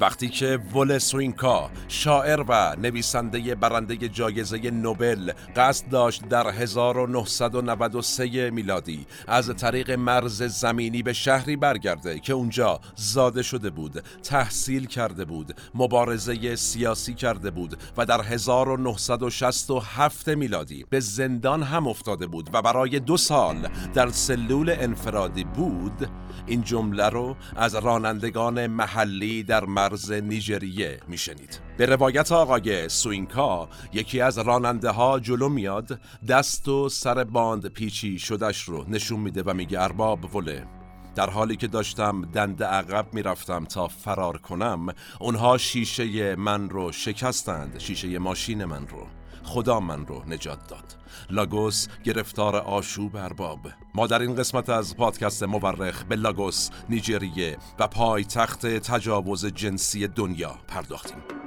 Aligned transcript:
وقتی 0.00 0.28
که 0.28 0.58
ول 0.74 0.98
سوینکا 0.98 1.70
شاعر 1.88 2.44
و 2.48 2.76
نویسنده 2.76 3.54
برنده 3.54 4.08
جایزه 4.08 4.70
نوبل 4.70 5.32
قصد 5.56 5.88
داشت 5.88 6.28
در 6.28 6.48
1993 6.48 8.50
میلادی 8.50 9.06
از 9.28 9.56
طریق 9.56 9.90
مرز 9.90 10.42
زمینی 10.42 11.02
به 11.02 11.12
شهری 11.12 11.56
برگرده 11.56 12.18
که 12.18 12.32
اونجا 12.32 12.80
زاده 12.96 13.42
شده 13.42 13.70
بود 13.70 14.04
تحصیل 14.22 14.86
کرده 14.86 15.24
بود 15.24 15.56
مبارزه 15.74 16.56
سیاسی 16.56 17.14
کرده 17.14 17.50
بود 17.50 17.76
و 17.96 18.06
در 18.06 18.22
1967 18.22 20.28
میلادی 20.28 20.84
به 20.90 21.00
زندان 21.00 21.62
هم 21.62 21.86
افتاده 21.86 22.26
بود 22.26 22.50
و 22.52 22.62
برای 22.62 23.00
دو 23.00 23.16
سال 23.16 23.68
در 23.94 24.10
سلول 24.10 24.74
انفرادی 24.78 25.44
بود. 25.44 26.08
این 26.46 26.62
جمله 26.62 27.08
رو 27.08 27.36
از 27.56 27.74
رانندگان 27.74 28.66
محلی 28.66 29.42
در 29.42 29.64
مرز 29.64 30.12
نیجریه 30.12 31.00
میشنید. 31.08 31.60
به 31.76 31.86
روایت 31.86 32.32
آقای 32.32 32.88
سوینکا 32.88 33.68
یکی 33.92 34.20
از 34.20 34.38
راننده 34.38 34.90
ها 34.90 35.20
جلو 35.20 35.48
میاد 35.48 36.00
دست 36.28 36.68
و 36.68 36.88
سر 36.88 37.24
باند 37.24 37.66
پیچی 37.66 38.18
شدش 38.18 38.62
رو 38.62 38.84
نشون 38.88 39.20
میده 39.20 39.42
و 39.42 39.54
میگه 39.54 39.80
ارباب 39.80 40.36
وله. 40.36 40.66
در 41.14 41.30
حالی 41.30 41.56
که 41.56 41.66
داشتم 41.66 42.22
دند 42.24 42.62
عقب 42.62 43.06
می‌رفتم 43.14 43.64
تا 43.64 43.88
فرار 43.88 44.38
کنم 44.38 44.86
اونها 45.20 45.58
شیشه 45.58 46.36
من 46.36 46.70
رو 46.70 46.92
شکستند 46.92 47.78
شیشه 47.78 48.18
ماشین 48.18 48.64
من 48.64 48.88
رو. 48.88 49.06
خدا 49.44 49.80
من 49.80 50.06
رو 50.06 50.22
نجات 50.26 50.68
داد. 50.68 50.96
لاگوس 51.30 51.86
گرفتار 52.04 52.56
آشوب 52.56 53.16
ارباب. 53.16 53.60
ما 53.94 54.06
در 54.06 54.22
این 54.22 54.34
قسمت 54.34 54.68
از 54.68 54.96
پادکست 54.96 55.42
مورخ 55.42 56.04
به 56.04 56.16
لاگوس 56.16 56.70
نیجریه 56.88 57.56
و 57.78 57.88
پایتخت 57.88 58.66
تجاوز 58.66 59.46
جنسی 59.46 60.08
دنیا 60.08 60.54
پرداختیم. 60.68 61.43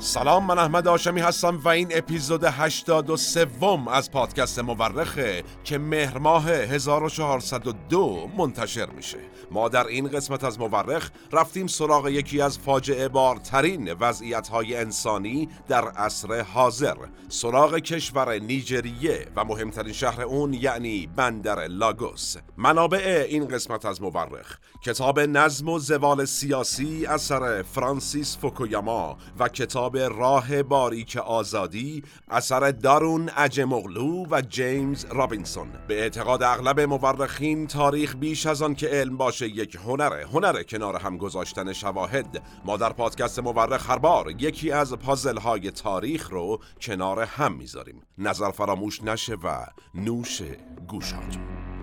سلام 0.00 0.46
من 0.46 0.58
احمد 0.58 0.88
آشمی 0.88 1.20
هستم 1.20 1.60
و 1.64 1.68
این 1.68 1.88
اپیزود 1.90 2.44
83 2.44 3.46
از 3.90 4.10
پادکست 4.10 4.58
مورخه 4.58 5.44
که 5.64 5.78
مهر 5.78 6.18
ماه 6.18 6.50
1402 6.50 8.30
منتشر 8.38 8.86
میشه. 8.90 9.18
ما 9.50 9.68
در 9.68 9.86
این 9.86 10.08
قسمت 10.08 10.44
از 10.44 10.60
مورخ 10.60 11.10
رفتیم 11.32 11.66
سراغ 11.66 12.08
یکی 12.08 12.40
از 12.40 12.58
فاجعه 12.58 13.08
بارترین 13.08 13.92
وضعیت 13.92 14.48
های 14.48 14.76
انسانی 14.76 15.48
در 15.68 15.88
عصر 15.88 16.40
حاضر 16.42 16.96
سراغ 17.28 17.78
کشور 17.78 18.38
نیجریه 18.38 19.26
و 19.36 19.44
مهمترین 19.44 19.92
شهر 19.92 20.22
اون 20.22 20.54
یعنی 20.54 21.06
بندر 21.16 21.66
لاگوس. 21.66 22.36
منابع 22.56 23.26
این 23.28 23.48
قسمت 23.48 23.84
از 23.84 24.02
مورخ 24.02 24.58
کتاب 24.82 25.20
نظم 25.20 25.68
و 25.68 25.78
زوال 25.78 26.24
سیاسی 26.24 27.06
اثر 27.06 27.62
فرانسیس 27.62 28.38
فوکویاما 28.38 29.18
و 29.38 29.48
کتاب 29.48 29.87
راه 29.96 30.62
باریک 30.62 31.16
آزادی 31.16 32.02
اثر 32.28 32.70
دارون 32.70 33.30
عجم‌اوغلو 33.36 34.26
و 34.30 34.40
جیمز 34.40 35.04
رابینسون. 35.04 35.68
به 35.88 36.00
اعتقاد 36.00 36.42
اغلب 36.42 36.80
مورخین 36.80 37.66
تاریخ 37.66 38.16
بیش 38.16 38.46
از 38.46 38.62
آن 38.62 38.74
که 38.74 38.88
علم 38.88 39.16
باشه 39.16 39.48
یک 39.48 39.74
هنره 39.74 40.26
هنر 40.26 40.62
کنار 40.62 40.96
هم 40.96 41.16
گذاشتن 41.16 41.72
شواهد. 41.72 42.42
ما 42.64 42.76
در 42.76 42.92
پادکست 42.92 43.38
مورخ 43.38 43.90
هر 43.90 43.98
بار 43.98 44.30
یکی 44.30 44.72
از 44.72 44.94
پازل 44.94 45.36
های 45.36 45.70
تاریخ 45.70 46.30
رو 46.30 46.58
کنار 46.80 47.20
هم 47.20 47.52
می‌ذاریم. 47.52 48.02
نظر 48.18 48.50
فراموش 48.50 49.02
نشه 49.04 49.34
و 49.34 49.66
نوش 49.94 50.42
گوشاتون. 50.88 51.77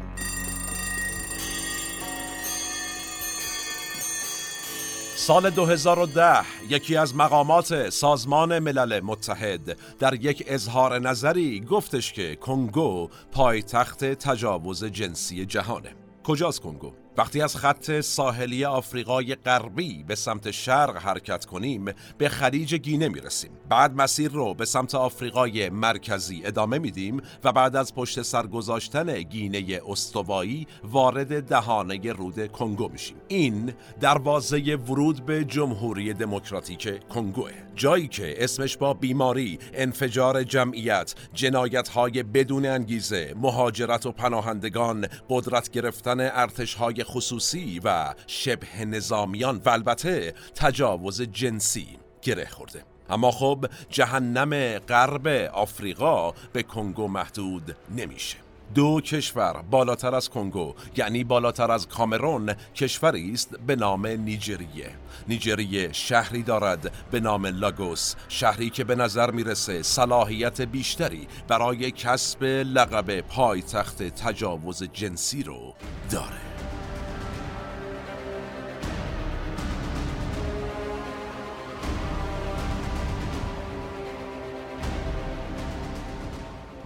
سال 5.17 5.49
2010 5.49 6.45
یکی 6.69 6.97
از 6.97 7.15
مقامات 7.15 7.89
سازمان 7.89 8.59
ملل 8.59 8.99
متحد 8.99 9.77
در 9.99 10.13
یک 10.13 10.43
اظهار 10.47 10.99
نظری 10.99 11.59
گفتش 11.59 12.13
که 12.13 12.35
کنگو 12.35 13.09
پایتخت 13.31 14.05
تجاوز 14.05 14.83
جنسی 14.85 15.45
جهانه 15.45 15.95
کجاست 16.23 16.61
کنگو؟ 16.61 17.04
وقتی 17.17 17.41
از 17.41 17.55
خط 17.55 18.01
ساحلی 18.01 18.65
آفریقای 18.65 19.35
غربی 19.35 20.03
به 20.03 20.15
سمت 20.15 20.51
شرق 20.51 20.97
حرکت 20.97 21.45
کنیم 21.45 21.85
به 22.17 22.29
خلیج 22.29 22.75
گینه 22.75 23.09
می‌رسیم. 23.09 23.51
بعد 23.69 23.95
مسیر 23.95 24.31
رو 24.31 24.53
به 24.53 24.65
سمت 24.65 24.95
آفریقای 24.95 25.69
مرکزی 25.69 26.41
ادامه 26.45 26.79
میدیم 26.79 27.21
و 27.43 27.51
بعد 27.51 27.75
از 27.75 27.95
پشت 27.95 28.21
سر 28.21 28.47
گذاشتن 28.47 29.21
گینه 29.21 29.81
استوایی 29.87 30.67
وارد 30.83 31.43
دهانه 31.43 32.11
رود 32.11 32.51
کنگو 32.51 32.89
میشیم. 32.89 33.17
این 33.27 33.73
دروازه 33.99 34.75
ورود 34.75 35.25
به 35.25 35.45
جمهوری 35.45 36.13
دموکراتیک 36.13 37.07
کنگوه. 37.07 37.64
جایی 37.75 38.07
که 38.07 38.43
اسمش 38.43 38.77
با 38.77 38.93
بیماری، 38.93 39.59
انفجار 39.73 40.43
جمعیت، 40.43 41.15
جنایت 41.33 41.89
های 41.89 42.23
بدون 42.23 42.65
انگیزه، 42.65 43.33
مهاجرت 43.37 44.05
و 44.05 44.11
پناهندگان، 44.11 45.07
قدرت 45.29 45.69
گرفتن 45.69 46.19
ارتش 46.19 46.73
های 46.73 47.03
خصوصی 47.03 47.81
و 47.83 48.13
شبه 48.27 48.85
نظامیان 48.85 49.61
و 49.65 49.69
البته 49.69 50.33
تجاوز 50.55 51.21
جنسی 51.21 51.87
گره 52.21 52.45
خورده. 52.45 52.83
اما 53.09 53.31
خب 53.31 53.65
جهنم 53.89 54.79
غرب 54.79 55.27
آفریقا 55.53 56.31
به 56.53 56.63
کنگو 56.63 57.07
محدود 57.07 57.75
نمیشه. 57.95 58.44
دو 58.73 59.01
کشور 59.01 59.61
بالاتر 59.71 60.15
از 60.15 60.29
کنگو 60.29 60.73
یعنی 60.97 61.23
بالاتر 61.23 61.71
از 61.71 61.87
کامرون 61.87 62.53
کشوری 62.75 63.31
است 63.31 63.59
به 63.67 63.75
نام 63.75 64.07
نیجریه. 64.07 64.91
نیجریه 65.27 65.93
شهری 65.93 66.43
دارد 66.43 66.91
به 67.11 67.19
نام 67.19 67.45
لاگوس 67.45 68.15
شهری 68.29 68.69
که 68.69 68.83
به 68.83 68.95
نظر 68.95 69.31
می‌رسه 69.31 69.83
صلاحیت 69.83 70.61
بیشتری 70.61 71.27
برای 71.47 71.91
کسب 71.91 72.43
لقب 72.43 73.21
پایتخت 73.21 74.03
تجاوز 74.03 74.83
جنسی 74.83 75.43
رو 75.43 75.73
داره. 76.11 76.54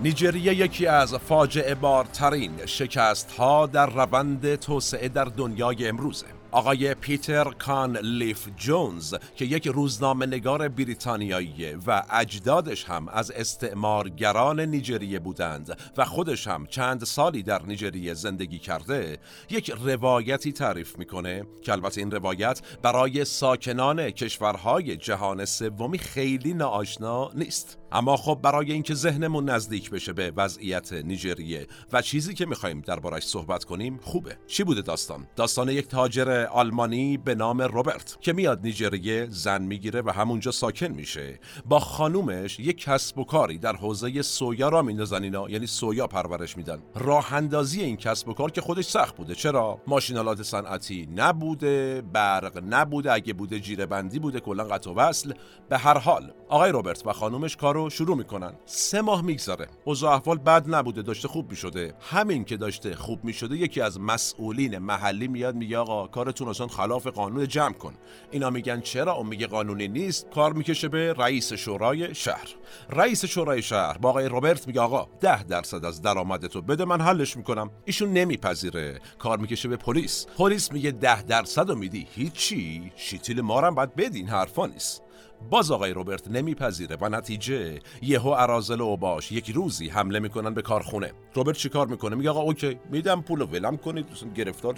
نیجریه 0.03 0.53
یکی 0.53 0.87
از 0.87 1.15
فاجعه 1.15 1.75
بارترین 1.75 2.65
شکست 2.65 3.31
ها 3.31 3.65
در 3.65 3.85
روند 3.85 4.55
توسعه 4.55 5.09
در 5.09 5.25
دنیای 5.25 5.87
امروزه. 5.87 6.25
آقای 6.51 6.93
پیتر 6.93 7.43
کان 7.43 7.97
لیف 7.97 8.47
جونز 8.57 9.15
که 9.35 9.45
یک 9.45 9.67
روزنامه 9.67 10.25
نگار 10.25 10.67
بریتانیایی 10.67 11.73
و 11.88 12.03
اجدادش 12.11 12.83
هم 12.85 13.07
از 13.07 13.31
استعمارگران 13.31 14.59
نیجریه 14.59 15.19
بودند 15.19 15.77
و 15.97 16.05
خودش 16.05 16.47
هم 16.47 16.65
چند 16.65 17.03
سالی 17.03 17.43
در 17.43 17.61
نیجریه 17.65 18.13
زندگی 18.13 18.59
کرده 18.59 19.17
یک 19.49 19.71
روایتی 19.83 20.51
تعریف 20.51 20.97
می‌کنه 20.97 21.43
که 21.61 21.71
البته 21.71 22.01
این 22.01 22.11
روایت 22.11 22.61
برای 22.81 23.25
ساکنان 23.25 24.12
کشورهای 24.12 24.97
جهان 24.97 25.45
سومی 25.45 25.97
خیلی 25.97 26.53
ناآشنا 26.53 27.31
نیست. 27.35 27.78
اما 27.91 28.18
خب 28.18 28.39
برای 28.44 28.71
اینکه 28.71 28.94
ذهنمون 28.94 29.50
نزدیک 29.50 29.89
بشه 29.89 30.13
به 30.13 30.33
وضعیت 30.38 30.94
نیجریه 30.94 31.68
و 31.94 32.01
چیزی 32.01 32.33
که 32.33 32.45
می‌خوایم 32.45 32.81
دربارش 32.81 33.24
صحبت 33.24 33.63
کنیم 33.63 34.00
خوبه. 34.01 34.38
چی 34.47 34.63
بوده 34.63 34.81
داستان؟ 34.81 35.27
داستان 35.36 35.69
یک 35.69 35.88
تاجر 35.88 36.45
آلمانی 36.51 37.18
به 37.18 37.36
نام 37.36 37.62
روبرت 37.62 38.18
که 38.21 38.33
میاد 38.33 38.59
نیجریه 38.63 39.27
زن 39.30 39.62
می‌گیره 39.62 40.01
و 40.01 40.09
همونجا 40.09 40.51
ساکن 40.51 40.88
میشه. 40.88 41.39
با 41.65 41.80
خانومش 41.80 42.59
یک 42.59 42.77
کسب 42.77 43.18
و 43.18 43.24
کاری 43.24 43.57
در 43.57 43.75
حوزه 43.75 44.21
سویا 44.21 44.69
را 44.69 44.81
میندازن 44.81 45.24
اینا 45.24 45.50
یعنی 45.50 45.68
سویا 45.68 46.07
پرورش 46.07 46.57
میدن. 46.57 46.80
راه 46.95 47.33
اندازی 47.33 47.81
این 47.81 47.97
کسب 47.97 48.30
و 48.30 48.33
کار 48.33 48.51
که 48.51 48.62
خودش 48.62 48.86
سخت 48.86 49.15
بوده. 49.15 49.36
چرا؟ 49.36 49.81
ماشینالات 49.88 50.44
صنعتی 50.44 51.09
نبوده 51.15 52.01
برق 52.13 52.63
نبوده 52.69 53.13
اگه 53.13 53.33
بوده 53.33 53.59
جیره 53.59 53.86
بندی 53.86 54.19
بوده 54.19 54.39
کلا 54.39 54.63
قطع 54.63 54.89
و 54.89 54.94
وصل. 54.94 55.33
به 55.69 55.77
هر 55.77 55.97
حال 55.97 56.33
آقای 56.50 56.71
روبرت 56.71 57.07
و 57.07 57.13
خانومش 57.13 57.56
کار 57.56 57.78
رو 57.83 57.89
شروع 57.89 58.17
می‌کنن. 58.17 58.53
سه 58.65 59.01
ماه 59.01 59.21
میگذره. 59.21 59.67
اوضاع 59.83 60.13
احوال 60.13 60.37
بد 60.37 60.75
نبوده 60.75 61.01
داشته 61.01 61.27
خوب 61.27 61.49
می‌شده. 61.49 61.93
همین 62.01 62.45
که 62.45 62.57
داشته 62.57 62.95
خوب 62.95 63.23
می‌شده 63.23 63.55
یکی 63.57 63.81
از 63.81 63.99
مسئولین 63.99 64.77
محلی 64.77 65.27
میاد 65.27 65.55
میگه 65.55 65.77
آقا 65.77 66.07
کارتون 66.07 66.47
اصلا 66.47 66.67
خلاف 66.67 67.07
قانون 67.07 67.47
جمع 67.47 67.73
کن. 67.73 67.93
اینا 68.31 68.49
میگن 68.49 68.81
چرا؟ 68.81 69.13
اون 69.13 69.27
میگه 69.27 69.47
قانونی 69.47 69.87
نیست. 69.87 70.29
کار 70.29 70.53
می‌کشه 70.53 70.87
به 70.87 71.13
رئیس 71.13 71.53
شورای 71.53 72.15
شهر. 72.15 72.55
رئیس 72.89 73.25
شورای 73.25 73.61
شهر 73.61 73.97
با 73.97 74.09
آقای 74.09 74.25
روبرت 74.25 74.67
میگه 74.67 74.81
آقا 74.81 75.07
ده 75.19 75.43
درصد 75.43 75.85
از 75.85 76.01
درآمدتو 76.01 76.61
بده 76.61 76.85
من 76.85 77.01
حلش 77.01 77.37
می‌کنم. 77.37 77.71
ایشون 77.85 78.13
نمیپذیره. 78.13 78.99
کار 79.19 79.37
می‌کشه 79.37 79.67
به 79.67 79.77
پلیس. 79.77 80.25
پلیس 80.37 80.71
میگه 80.71 80.91
ده 80.91 81.21
درصد 81.21 81.71
میدی. 81.71 82.07
هیچی. 82.15 82.91
شیتیل 82.95 83.41
مارم 83.41 83.75
باید 83.75 83.95
بدین 83.95 84.27
حرفا 84.27 84.65
نیست. 84.65 85.01
باز 85.50 85.71
آقای 85.71 85.94
روبرت 85.94 86.27
نمیپذیره 86.27 86.97
و 87.01 87.09
نتیجه 87.09 87.80
یهو 88.01 88.27
ارازل 88.27 88.81
و 88.81 88.97
باش 88.97 89.31
یک 89.31 89.50
روزی 89.50 89.89
حمله 89.89 90.19
می‌کنن 90.19 90.53
به 90.53 90.62
کارخونه. 90.62 91.12
روبرت 91.33 91.57
چیکار 91.57 91.88
می‌کنه؟ 91.88 92.15
میگه 92.15 92.30
آقا 92.30 92.41
اوکی 92.41 92.80
میدم 92.89 93.21
پولو 93.21 93.45
ولم 93.45 93.77
کنید 93.77 94.06
گرفتار 94.36 94.74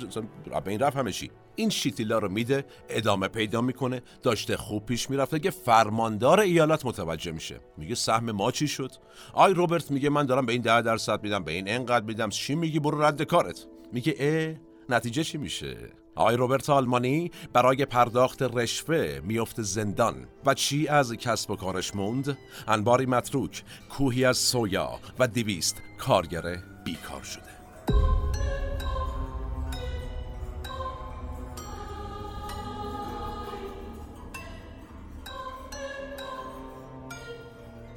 به 0.66 0.72
این 0.72 0.80
رفت 0.80 0.98
همه 0.98 1.12
این 1.56 1.70
شیتیلا 1.70 2.20
رو 2.20 2.30
میده 2.30 2.66
ادامه 2.90 3.28
پیدا 3.28 3.62
می‌کنه 3.62 4.02
داشته 4.22 4.58
خوب 4.58 4.86
پیش 4.86 5.10
می‌رفته 5.10 5.40
که 5.40 5.50
فرماندار 5.50 6.40
ایالت 6.40 6.86
متوجه 6.86 7.32
میشه. 7.32 7.60
میگه 7.78 7.96
سهم 7.96 8.32
ما 8.32 8.52
چی 8.52 8.68
شد؟ 8.68 8.92
آی 9.34 9.54
روبرت 9.54 9.92
میگه 9.92 10.10
من 10.10 10.26
دارم 10.26 10.46
به 10.46 10.54
این 10.54 10.62
ده 10.62 10.82
درصد 10.82 11.24
میدم 11.24 11.44
به 11.44 11.52
این 11.52 11.70
انقدر 11.70 12.06
میدم 12.06 12.30
چی 12.30 12.56
میگی؟ 12.56 12.80
برو 12.80 13.02
رد 13.02 13.22
کارت. 13.22 13.68
میگه 13.92 14.16
اه 14.20 14.56
نتیجه 14.90 15.24
چی 15.24 15.38
میشه؟ 15.38 16.01
آقای 16.16 16.36
روبرت 16.38 16.70
آلمانی 16.70 17.32
برای 17.54 17.86
پرداخت 17.86 18.42
رشوه 18.42 19.20
میفت 19.24 19.62
زندان 19.62 20.28
و 20.46 20.54
چی 20.54 20.88
از 20.88 21.14
کسب 21.14 21.52
و 21.52 21.56
کارش 21.56 21.96
موند؟ 21.96 22.38
انباری 22.68 23.06
متروک، 23.06 23.64
کوهی 23.90 24.26
از 24.26 24.38
سویا 24.38 25.00
و 25.20 25.28
دویست 25.28 25.82
کارگر 25.98 26.58
بیکار 26.86 27.24
شده 27.24 27.52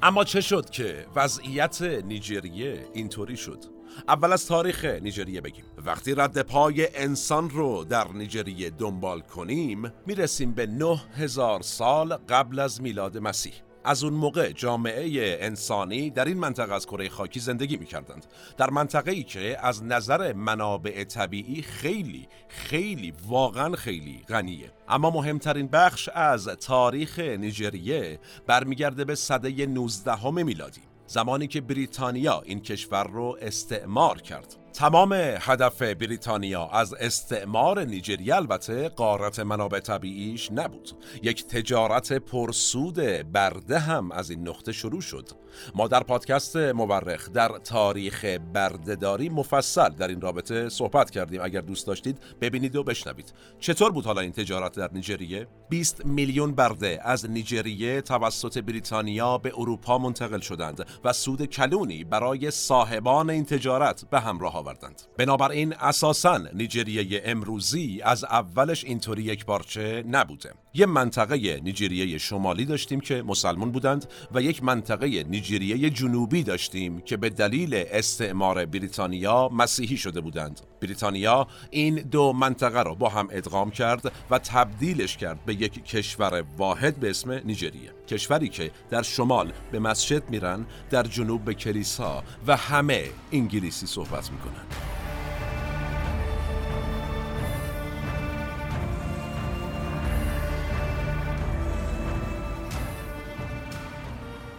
اما 0.03 0.23
چه 0.23 0.41
شد 0.41 0.69
که 0.69 1.05
وضعیت 1.15 1.81
نیجریه 1.81 2.87
اینطوری 2.93 3.37
شد؟ 3.37 3.65
اول 4.07 4.33
از 4.33 4.47
تاریخ 4.47 4.85
نیجریه 4.85 5.41
بگیم 5.41 5.65
وقتی 5.85 6.15
رد 6.15 6.41
پای 6.41 6.95
انسان 6.95 7.49
رو 7.49 7.83
در 7.83 8.07
نیجریه 8.13 8.69
دنبال 8.69 9.21
کنیم 9.21 9.91
می‌رسیم 10.05 10.51
به 10.51 10.65
9000 10.65 11.61
سال 11.61 12.15
قبل 12.15 12.59
از 12.59 12.81
میلاد 12.81 13.17
مسیح. 13.17 13.53
از 13.83 14.03
اون 14.03 14.13
موقع 14.13 14.51
جامعه 14.51 15.37
انسانی 15.41 16.09
در 16.09 16.25
این 16.25 16.37
منطقه 16.37 16.73
از 16.73 16.85
کره 16.85 17.09
خاکی 17.09 17.39
زندگی 17.39 17.77
می 17.77 17.85
کردند. 17.85 18.25
در 18.57 18.69
منطقه 18.69 19.11
ای 19.11 19.23
که 19.23 19.57
از 19.61 19.83
نظر 19.83 20.33
منابع 20.33 21.03
طبیعی 21.03 21.61
خیلی 21.61 22.27
خیلی 22.47 23.13
واقعا 23.27 23.75
خیلی 23.75 24.21
غنیه. 24.29 24.71
اما 24.89 25.09
مهمترین 25.09 25.67
بخش 25.67 26.09
از 26.09 26.47
تاریخ 26.47 27.19
نیجریه 27.19 28.19
برمیگرده 28.47 29.05
به 29.05 29.15
سده 29.15 29.65
19 29.65 30.31
میلادی 30.31 30.81
زمانی 31.07 31.47
که 31.47 31.61
بریتانیا 31.61 32.41
این 32.45 32.59
کشور 32.59 33.07
رو 33.07 33.37
استعمار 33.41 34.21
کرد. 34.21 34.64
تمام 34.75 35.13
هدف 35.39 35.81
بریتانیا 35.81 36.67
از 36.67 36.93
استعمار 36.93 37.83
نیجریه 37.83 38.35
البته 38.35 38.89
قارت 38.89 39.39
منابع 39.39 39.79
طبیعیش 39.79 40.51
نبود. 40.51 40.91
یک 41.23 41.47
تجارت 41.47 42.13
پرسود 42.13 42.95
برده 43.31 43.79
هم 43.79 44.11
از 44.11 44.29
این 44.29 44.47
نقطه 44.47 44.71
شروع 44.71 45.01
شد. 45.01 45.29
ما 45.75 45.87
در 45.87 46.03
پادکست 46.03 46.57
مورخ 46.57 47.29
در 47.31 47.49
تاریخ 47.63 48.25
بردهداری 48.53 49.29
مفصل 49.29 49.89
در 49.89 50.07
این 50.07 50.21
رابطه 50.21 50.69
صحبت 50.69 51.11
کردیم. 51.11 51.41
اگر 51.43 51.61
دوست 51.61 51.87
داشتید 51.87 52.19
ببینید 52.41 52.75
و 52.75 52.83
بشنوید. 52.83 53.33
چطور 53.59 53.91
بود 53.91 54.05
حالا 54.05 54.21
این 54.21 54.31
تجارت 54.31 54.75
در 54.75 54.89
نیجریه؟ 54.93 55.47
20 55.69 56.05
میلیون 56.05 56.51
برده 56.51 56.99
از 57.03 57.29
نیجریه 57.29 58.01
توسط 58.01 58.57
بریتانیا 58.57 59.37
به 59.37 59.53
اروپا 59.57 59.97
منتقل 59.97 60.39
شدند 60.39 60.85
و 61.03 61.13
سود 61.13 61.45
کلونی 61.45 62.03
برای 62.03 62.51
صاحبان 62.51 63.29
این 63.29 63.45
تجارت 63.45 64.05
به 64.09 64.19
همراه 64.19 64.64
آوردند. 64.65 65.01
بنابراین 65.17 65.73
اساسا 65.73 66.37
نیجریه 66.53 67.21
امروزی 67.25 68.01
از 68.03 68.23
اولش 68.23 68.83
اینطوری 68.83 69.23
یک 69.23 69.45
بارچه 69.45 70.03
نبوده. 70.07 70.53
یه 70.73 70.85
منطقه 70.85 71.59
نیجریه 71.63 72.17
شمالی 72.17 72.65
داشتیم 72.65 72.99
که 72.99 73.21
مسلمون 73.21 73.71
بودند 73.71 74.05
و 74.33 74.41
یک 74.41 74.63
منطقه 74.63 75.23
نیجریه 75.23 75.89
جنوبی 75.89 76.43
داشتیم 76.43 77.01
که 77.01 77.17
به 77.17 77.29
دلیل 77.29 77.83
استعمار 77.91 78.65
بریتانیا 78.65 79.49
مسیحی 79.49 79.97
شده 79.97 80.21
بودند. 80.21 80.61
بریتانیا 80.81 81.47
این 81.71 81.95
دو 81.95 82.33
منطقه 82.33 82.83
را 82.83 82.93
با 82.93 83.09
هم 83.09 83.27
ادغام 83.31 83.71
کرد 83.71 84.11
و 84.29 84.39
تبدیلش 84.39 85.17
کرد 85.17 85.45
به 85.45 85.53
یک 85.53 85.85
کشور 85.85 86.43
واحد 86.57 86.95
به 86.99 87.09
اسم 87.09 87.31
نیجریه. 87.31 87.94
کشوری 88.05 88.49
که 88.49 88.71
در 88.89 89.01
شمال 89.01 89.53
به 89.71 89.79
مسجد 89.79 90.29
میرن 90.29 90.65
در 90.89 91.03
جنوب 91.03 91.45
به 91.45 91.53
کلیسا 91.53 92.23
و 92.47 92.57
همه 92.57 93.09
انگلیسی 93.31 93.87
صحبت 93.87 94.31
می‌کنن. 94.31 94.65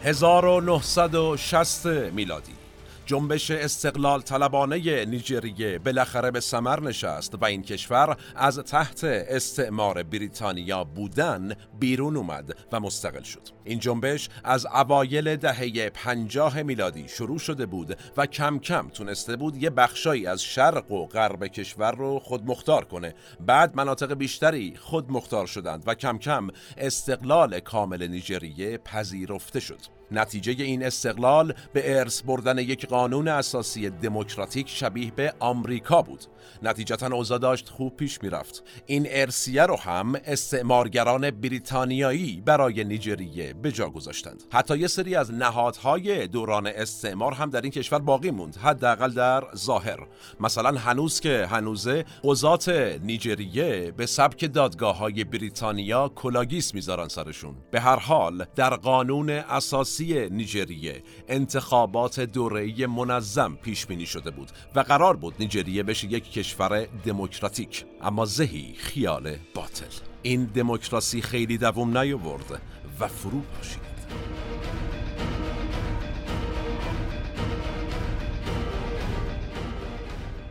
1960 0.07 1.87
میلادی. 1.87 2.66
جنبش 3.07 3.51
استقلال 3.51 4.21
طلبانه 4.21 5.05
نیجریه 5.05 5.79
بالاخره 5.79 6.31
به 6.31 6.41
سمر 6.41 6.81
نشست 6.81 7.35
و 7.35 7.45
این 7.45 7.63
کشور 7.63 8.17
از 8.37 8.59
تحت 8.59 9.05
استعمار 9.05 10.03
بریتانیا 10.03 10.85
بودن 10.85 11.53
بیرون 11.81 12.17
اومد 12.17 12.57
و 12.73 12.81
مستقل 12.81 13.23
شد. 13.23 13.49
این 13.65 13.79
جنبش 13.79 14.29
از 14.45 14.67
اوایل 14.67 15.37
دهه 15.37 15.91
پنجاه 15.91 16.63
میلادی 16.63 17.09
شروع 17.09 17.39
شده 17.39 17.67
بود 17.67 17.99
و 18.17 18.27
کم 18.27 18.59
کم 18.59 18.89
تونسته 18.89 19.37
بود 19.37 19.57
یه 19.57 19.71
بخشایی 19.71 20.27
از 20.27 20.43
شرق 20.43 20.93
و 20.93 21.07
غرب 21.07 21.47
کشور 21.47 21.93
رو 21.93 22.19
خود 22.19 22.47
مختار 22.47 22.85
کنه. 22.85 23.15
بعد 23.41 23.77
مناطق 23.77 24.15
بیشتری 24.15 24.75
خود 24.81 25.13
مختار 25.13 25.47
شدند 25.47 25.83
و 25.87 25.95
کم 25.95 26.19
کم 26.19 26.49
استقلال 26.77 27.61
کامل 27.61 28.07
نیجریه 28.07 28.79
پذیرفته 28.79 29.61
شد. 29.61 29.96
نتیجه 30.11 30.65
این 30.65 30.85
استقلال 30.85 31.55
به 31.73 31.99
ارث 31.99 32.23
بردن 32.23 32.59
یک 32.59 32.87
قانون 32.87 33.29
اساسی 33.29 33.91
دموکراتیک 33.91 34.69
شبیه 34.69 35.11
به 35.11 35.35
آمریکا 35.39 36.03
بود. 36.03 36.25
نتیجتا 36.63 37.07
اوضاع 37.07 37.39
داشت 37.39 37.69
خوب 37.69 37.97
پیش 37.97 38.23
می‌رفت. 38.23 38.63
این 38.87 39.07
ارسیه 39.11 39.63
رو 39.63 39.77
هم 39.77 40.15
استعمارگران 40.25 41.31
بریتانیایی 41.31 42.43
برای 42.47 42.85
نیجریه 42.85 43.53
به 43.53 43.73
جا 43.73 43.91
گذاشتند. 43.91 44.43
حتی 44.53 44.79
یه 44.79 44.87
سری 44.87 45.17
از 45.17 45.33
نهادهای 45.33 46.27
دوران 46.27 46.67
استعمار 46.67 47.33
هم 47.33 47.51
در 47.51 47.61
این 47.61 47.71
کشور 47.71 47.99
باقی 47.99 48.31
موند 48.31 48.57
حداقل 48.57 49.11
در 49.11 49.45
ظاهر. 49.57 50.07
مثلا 50.41 50.79
هنوز 50.79 51.21
که 51.21 51.47
هنوزه 51.51 52.05
قضات 52.25 52.69
نیجریه 53.03 53.93
به 53.97 54.07
سبک 54.07 54.53
دادگاه 54.53 54.99
های 54.99 55.25
بریتانیا 55.25 56.09
کلاگیس 56.09 56.75
می‌ذارن 56.75 57.09
سرشون. 57.09 57.55
به 57.71 57.81
هر 57.81 57.97
حال 57.99 58.47
در 58.55 58.77
قانون 58.77 59.31
اساسی 59.31 59.96
نیجریه. 60.05 61.03
انتخابات 61.29 62.21
دوره‌ای 62.21 62.87
منظم 62.87 63.57
پیش 63.63 63.87
بینی 63.87 64.07
شده 64.07 64.31
بود 64.31 64.51
و 64.75 64.81
قرار 64.81 65.17
بود 65.17 65.35
نیجریه 65.39 65.83
بشه 65.83 66.13
یک 66.13 66.33
کشور 66.33 66.87
دموکراتیک. 67.05 67.85
اما 68.03 68.25
زهی 68.25 68.75
خیال 68.77 69.37
باطل. 69.55 70.05
این 70.23 70.45
دموکراسی 70.45 71.23
خیلی 71.23 71.59
دوم 71.59 71.99
نیاورد 71.99 72.61
و 73.01 73.09
فرو 73.09 73.41
پاشید. 73.41 73.87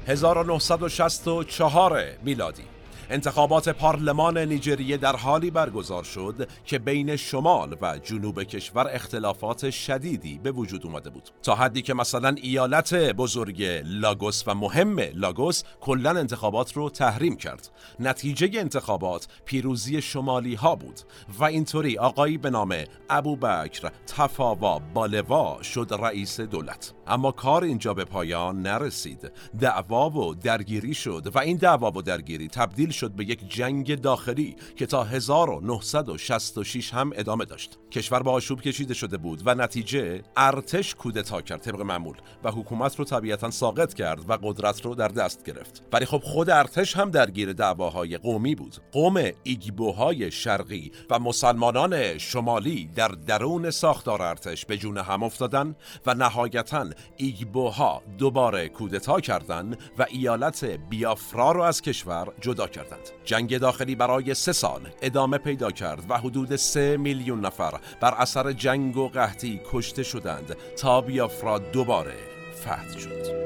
1964 0.07 2.03
میلادی. 2.23 2.74
انتخابات 3.09 3.69
پارلمان 3.69 4.37
نیجریه 4.37 4.97
در 4.97 5.15
حالی 5.15 5.51
برگزار 5.51 6.03
شد 6.03 6.49
که 6.65 6.79
بین 6.79 7.15
شمال 7.15 7.77
و 7.81 7.97
جنوب 7.97 8.43
کشور 8.43 8.87
اختلافات 8.91 9.69
شدیدی 9.69 10.39
به 10.43 10.51
وجود 10.51 10.85
اومده 10.85 11.09
بود. 11.09 11.29
تا 11.43 11.55
حدی 11.55 11.81
که 11.81 11.93
مثلا 11.93 12.35
ایالت 12.41 12.93
بزرگ 12.93 13.63
لاگوس 13.85 14.43
و 14.47 14.55
مهم 14.55 14.99
لاگوس 14.99 15.63
کلا 15.81 16.09
انتخابات 16.09 16.73
رو 16.73 16.89
تحریم 16.89 17.35
کرد. 17.35 17.69
نتیجه 17.99 18.49
انتخابات 18.59 19.27
پیروزی 19.45 20.01
شمالی 20.01 20.55
ها 20.55 20.75
بود 20.75 20.99
و 21.39 21.43
اینطوری 21.43 21.97
آقایی 21.97 22.37
به 22.37 22.49
نام 22.49 22.75
ابوبکر 23.09 23.91
تفاوا 24.07 24.79
بالوا 24.93 25.61
شد 25.63 25.97
رئیس 25.99 26.39
دولت. 26.39 26.93
اما 27.07 27.31
کار 27.31 27.63
اینجا 27.63 27.93
به 27.93 28.05
پایان 28.05 28.61
نرسید. 28.61 29.31
دعوا 29.59 30.09
و 30.09 30.35
درگیری 30.35 30.93
شد 30.93 31.31
و 31.35 31.39
این 31.39 31.57
دعوا 31.57 31.91
و 31.91 32.01
درگیری 32.01 32.47
تبدیل 32.47 32.91
شد 32.95 33.11
به 33.11 33.23
یک 33.23 33.49
جنگ 33.49 34.01
داخلی 34.01 34.55
که 34.75 34.85
تا 34.85 35.03
1966 35.03 36.93
هم 36.93 37.11
ادامه 37.15 37.45
داشت. 37.45 37.79
کشور 37.95 38.23
با 38.23 38.31
آشوب 38.31 38.61
کشیده 38.61 38.93
شده 38.93 39.17
بود 39.17 39.41
و 39.45 39.55
نتیجه 39.55 40.23
ارتش 40.37 40.95
کودتا 40.95 41.41
کرد 41.41 41.61
طبق 41.61 41.81
معمول 41.81 42.15
و 42.43 42.51
حکومت 42.51 42.95
رو 42.95 43.05
طبیعتا 43.05 43.51
ساقط 43.51 43.93
کرد 43.93 44.29
و 44.29 44.37
قدرت 44.43 44.81
رو 44.85 44.95
در 44.95 45.07
دست 45.07 45.43
گرفت. 45.43 45.83
ولی 45.93 46.05
خب 46.05 46.21
خود 46.23 46.49
ارتش 46.49 46.97
هم 46.97 47.11
درگیر 47.11 47.53
دعواهای 47.53 48.17
قومی 48.17 48.55
بود. 48.55 48.75
قوم 48.91 49.31
ایگبوهای 49.43 50.31
شرقی 50.31 50.91
و 51.09 51.19
مسلمانان 51.19 52.17
شمالی 52.17 52.89
در 52.95 53.07
درون 53.07 53.71
ساختار 53.71 54.21
ارتش 54.21 54.65
به 54.65 54.77
جون 54.77 54.97
هم 54.97 55.23
افتادن 55.23 55.75
و 56.05 56.13
نهایتا 56.13 56.85
ایگبوها 57.17 58.01
دوباره 58.17 58.69
کودتا 58.69 59.19
کردند 59.19 59.77
و 59.97 60.05
ایالت 60.09 60.65
بیافرا 60.65 61.51
رو 61.51 61.61
از 61.61 61.81
کشور 61.81 62.27
جدا 62.41 62.67
کردند. 62.67 63.09
جنگ 63.25 63.57
داخلی 63.57 63.95
برای 63.95 64.33
سه 64.33 64.51
سال 64.51 64.81
ادامه 65.01 65.37
پیدا 65.37 65.71
کرد 65.71 66.03
و 66.09 66.17
حدود 66.17 66.55
سه 66.55 66.97
میلیون 66.97 67.45
نفر 67.45 67.84
بر 67.99 68.13
اثر 68.13 68.51
جنگ 68.51 68.97
و 68.97 69.07
قحطی 69.07 69.61
کشته 69.71 70.03
شدند 70.03 70.57
تا 70.77 71.01
بیافرا 71.01 71.57
دوباره 71.57 72.15
فتح 72.61 72.99
شد. 72.99 73.45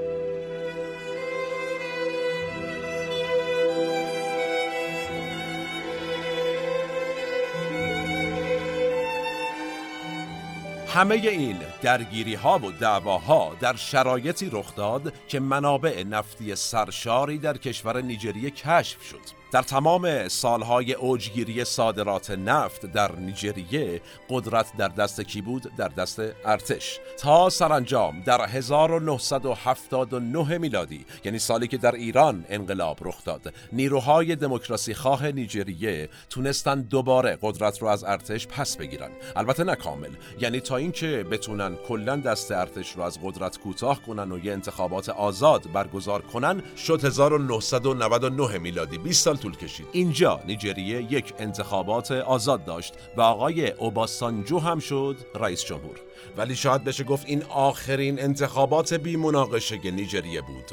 همه 10.93 11.15
این 11.15 11.57
درگیری 11.81 12.35
ها 12.35 12.59
و 12.59 12.71
دعواها 12.71 13.55
در 13.59 13.75
شرایطی 13.75 14.49
رخ 14.53 14.75
داد 14.75 15.13
که 15.27 15.39
منابع 15.39 16.03
نفتی 16.03 16.55
سرشاری 16.55 17.37
در 17.37 17.57
کشور 17.57 18.01
نیجریه 18.01 18.49
کشف 18.49 19.03
شد. 19.03 19.38
در 19.51 19.61
تمام 19.61 20.27
سالهای 20.27 20.93
اوجگیری 20.93 21.63
صادرات 21.63 22.31
نفت 22.31 22.85
در 22.85 23.15
نیجریه 23.15 24.01
قدرت 24.29 24.77
در 24.77 24.87
دست 24.87 25.21
کی 25.21 25.41
بود؟ 25.41 25.71
در 25.77 25.87
دست 25.87 26.21
ارتش. 26.45 26.99
تا 27.17 27.49
سرانجام 27.49 28.21
در 28.21 28.45
1979 28.45 30.57
میلادی 30.57 31.05
یعنی 31.23 31.39
سالی 31.39 31.67
که 31.67 31.77
در 31.77 31.95
ایران 31.95 32.45
انقلاب 32.49 32.97
رخ 33.01 33.23
داد 33.23 33.53
نیروهای 33.71 34.35
دموکراسی 34.35 34.93
خواه 34.93 35.31
نیجریه 35.31 36.09
تونستن 36.29 36.81
دوباره 36.81 37.37
قدرت 37.41 37.81
رو 37.81 37.87
از 37.87 38.03
ارتش 38.03 38.47
پس 38.47 38.77
بگیرن. 38.77 39.11
البته 39.35 39.63
نه 39.63 39.75
کامل. 39.75 40.09
یعنی 40.39 40.59
تا 40.59 40.77
اینکه 40.77 41.25
بتونن 41.31 41.75
کلا 41.87 42.15
دست 42.15 42.51
ارتش 42.51 42.91
رو 42.91 43.01
از 43.01 43.19
قدرت 43.23 43.59
کوتاه 43.59 44.01
کنن 44.01 44.31
و 44.31 44.45
یه 44.45 44.53
انتخابات 44.53 45.09
آزاد 45.09 45.71
برگزار 45.73 46.21
کنن 46.21 46.63
شد 46.77 47.05
1999 47.05 48.57
میلادی. 48.57 48.97
20 48.97 49.25
سال 49.25 49.38
طول 49.39 49.55
کشید. 49.55 49.87
اینجا 49.91 50.39
نیجریه 50.47 51.11
یک 51.11 51.33
انتخابات 51.39 52.11
آزاد 52.11 52.65
داشت 52.65 52.93
و 53.17 53.21
آقای 53.21 53.71
اوباسانجو 53.71 54.59
هم 54.59 54.79
شد 54.79 55.17
رئیس 55.35 55.65
جمهور. 55.65 55.99
ولی 56.37 56.55
شاید 56.55 56.83
بشه 56.83 57.03
گفت 57.03 57.25
این 57.25 57.43
آخرین 57.43 58.21
انتخابات 58.21 58.93
بی 58.93 59.15
مناقشه 59.15 59.91
نیجریه 59.91 60.41
بود. 60.41 60.71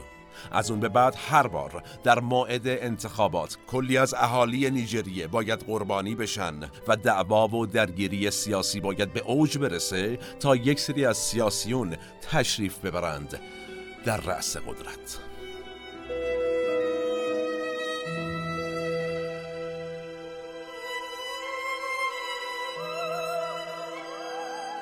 از 0.53 0.71
اون 0.71 0.81
به 0.81 0.89
بعد 0.89 1.15
هر 1.29 1.47
بار 1.47 1.83
در 2.05 2.21
موعد 2.21 2.69
انتخابات 2.69 3.57
کلی 3.67 3.99
از 3.99 4.15
اهالی 4.15 4.71
نیجریه 4.71 5.27
باید 5.27 5.61
قربانی 5.61 6.15
بشن 6.15 6.61
و 6.89 6.97
دعوا 6.97 7.49
و 7.49 7.67
درگیری 7.67 8.31
سیاسی 8.31 8.81
باید 8.81 9.13
به 9.13 9.21
اوج 9.21 9.59
برسه 9.59 10.19
تا 10.41 10.57
یک 10.57 10.81
سری 10.81 11.07
از 11.07 11.17
سیاسیون 11.17 11.97
تشریف 12.31 12.79
ببرند 12.79 13.41
در 14.05 14.17
رأس 14.17 14.57
قدرت. 14.57 15.26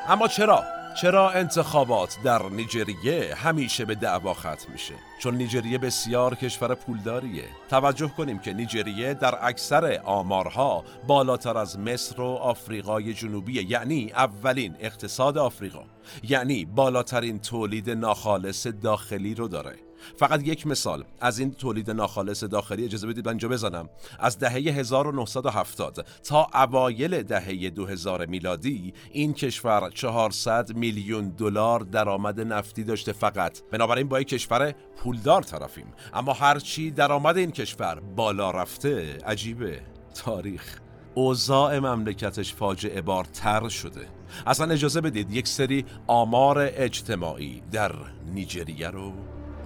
اما 0.09 0.29
چرا؟ 0.29 0.65
چرا 0.95 1.31
انتخابات 1.31 2.17
در 2.25 2.43
نیجریه 2.43 3.35
همیشه 3.35 3.85
به 3.85 3.95
دعوا 3.95 4.35
ختم 4.35 4.73
میشه؟ 4.73 4.95
چون 5.19 5.35
نیجریه 5.35 5.79
بسیار 5.79 6.35
کشور 6.35 6.75
پولداریه. 6.75 7.45
توجه 7.69 8.09
کنیم 8.09 8.39
که 8.39 8.53
نیجریه 8.53 9.15
در 9.15 9.39
اکثر 9.43 10.01
آمارها 10.05 10.85
بالاتر 11.07 11.59
از 11.59 11.79
مصر 11.79 12.21
و 12.21 12.25
آفریقای 12.25 13.15
جنوبی 13.15 13.63
یعنی 13.63 14.13
اولین 14.13 14.77
اقتصاد 14.81 15.39
آفریقا 15.39 15.85
یعنی 16.23 16.65
بالاترین 16.65 17.39
تولید 17.39 17.91
ناخالص 17.91 18.67
داخلی 18.67 19.35
رو 19.35 19.49
داره 19.49 19.84
فقط 20.17 20.47
یک 20.47 20.67
مثال. 20.67 21.05
از 21.21 21.39
این 21.39 21.53
تولید 21.53 21.91
ناخالص 21.91 22.45
داخلی 22.45 22.85
اجازه 22.85 23.07
بدید 23.07 23.29
اینجا 23.29 23.49
بزنم. 23.49 23.89
از 24.19 24.39
دهه 24.39 24.53
1970 24.53 26.07
تا 26.25 26.47
اوایل 26.55 27.23
دهه 27.23 27.71
2000 27.71 28.27
میلادی 28.27 28.95
این 29.13 29.35
کشور 29.35 29.91
400 29.91 30.77
میلیون 30.77 31.29
دلار 31.29 31.81
درآمد 31.81 32.41
نفتی 32.41 32.85
داشته 32.85 33.13
فقط. 33.13 33.63
بنابراین 33.71 34.09
با 34.09 34.21
یک 34.21 34.29
کشور 34.29 34.75
پولدار 34.97 35.43
طرفیم. 35.43 35.87
اما 36.15 36.33
هرچی 36.33 36.91
درآمد 36.91 37.37
این 37.37 37.51
کشور 37.51 38.01
بالا 38.17 38.51
رفته 38.51 39.19
عجیبه. 39.27 39.81
تاریخ. 40.15 40.81
اوضاع 41.15 41.79
مملکتش 41.79 42.55
فاجعه 42.55 43.03
بار 43.03 43.25
تر 43.25 43.69
شده. 43.69 44.09
اصلا 44.47 44.73
اجازه 44.73 45.01
بدید 45.01 45.31
یک 45.31 45.49
سری 45.49 45.85
آمار 46.07 46.59
اجتماعی 46.59 47.63
در 47.73 47.93
نیجریه 48.35 48.89
رو 48.89 49.13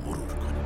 مرور 0.07 0.29
کنیم. 0.29 0.65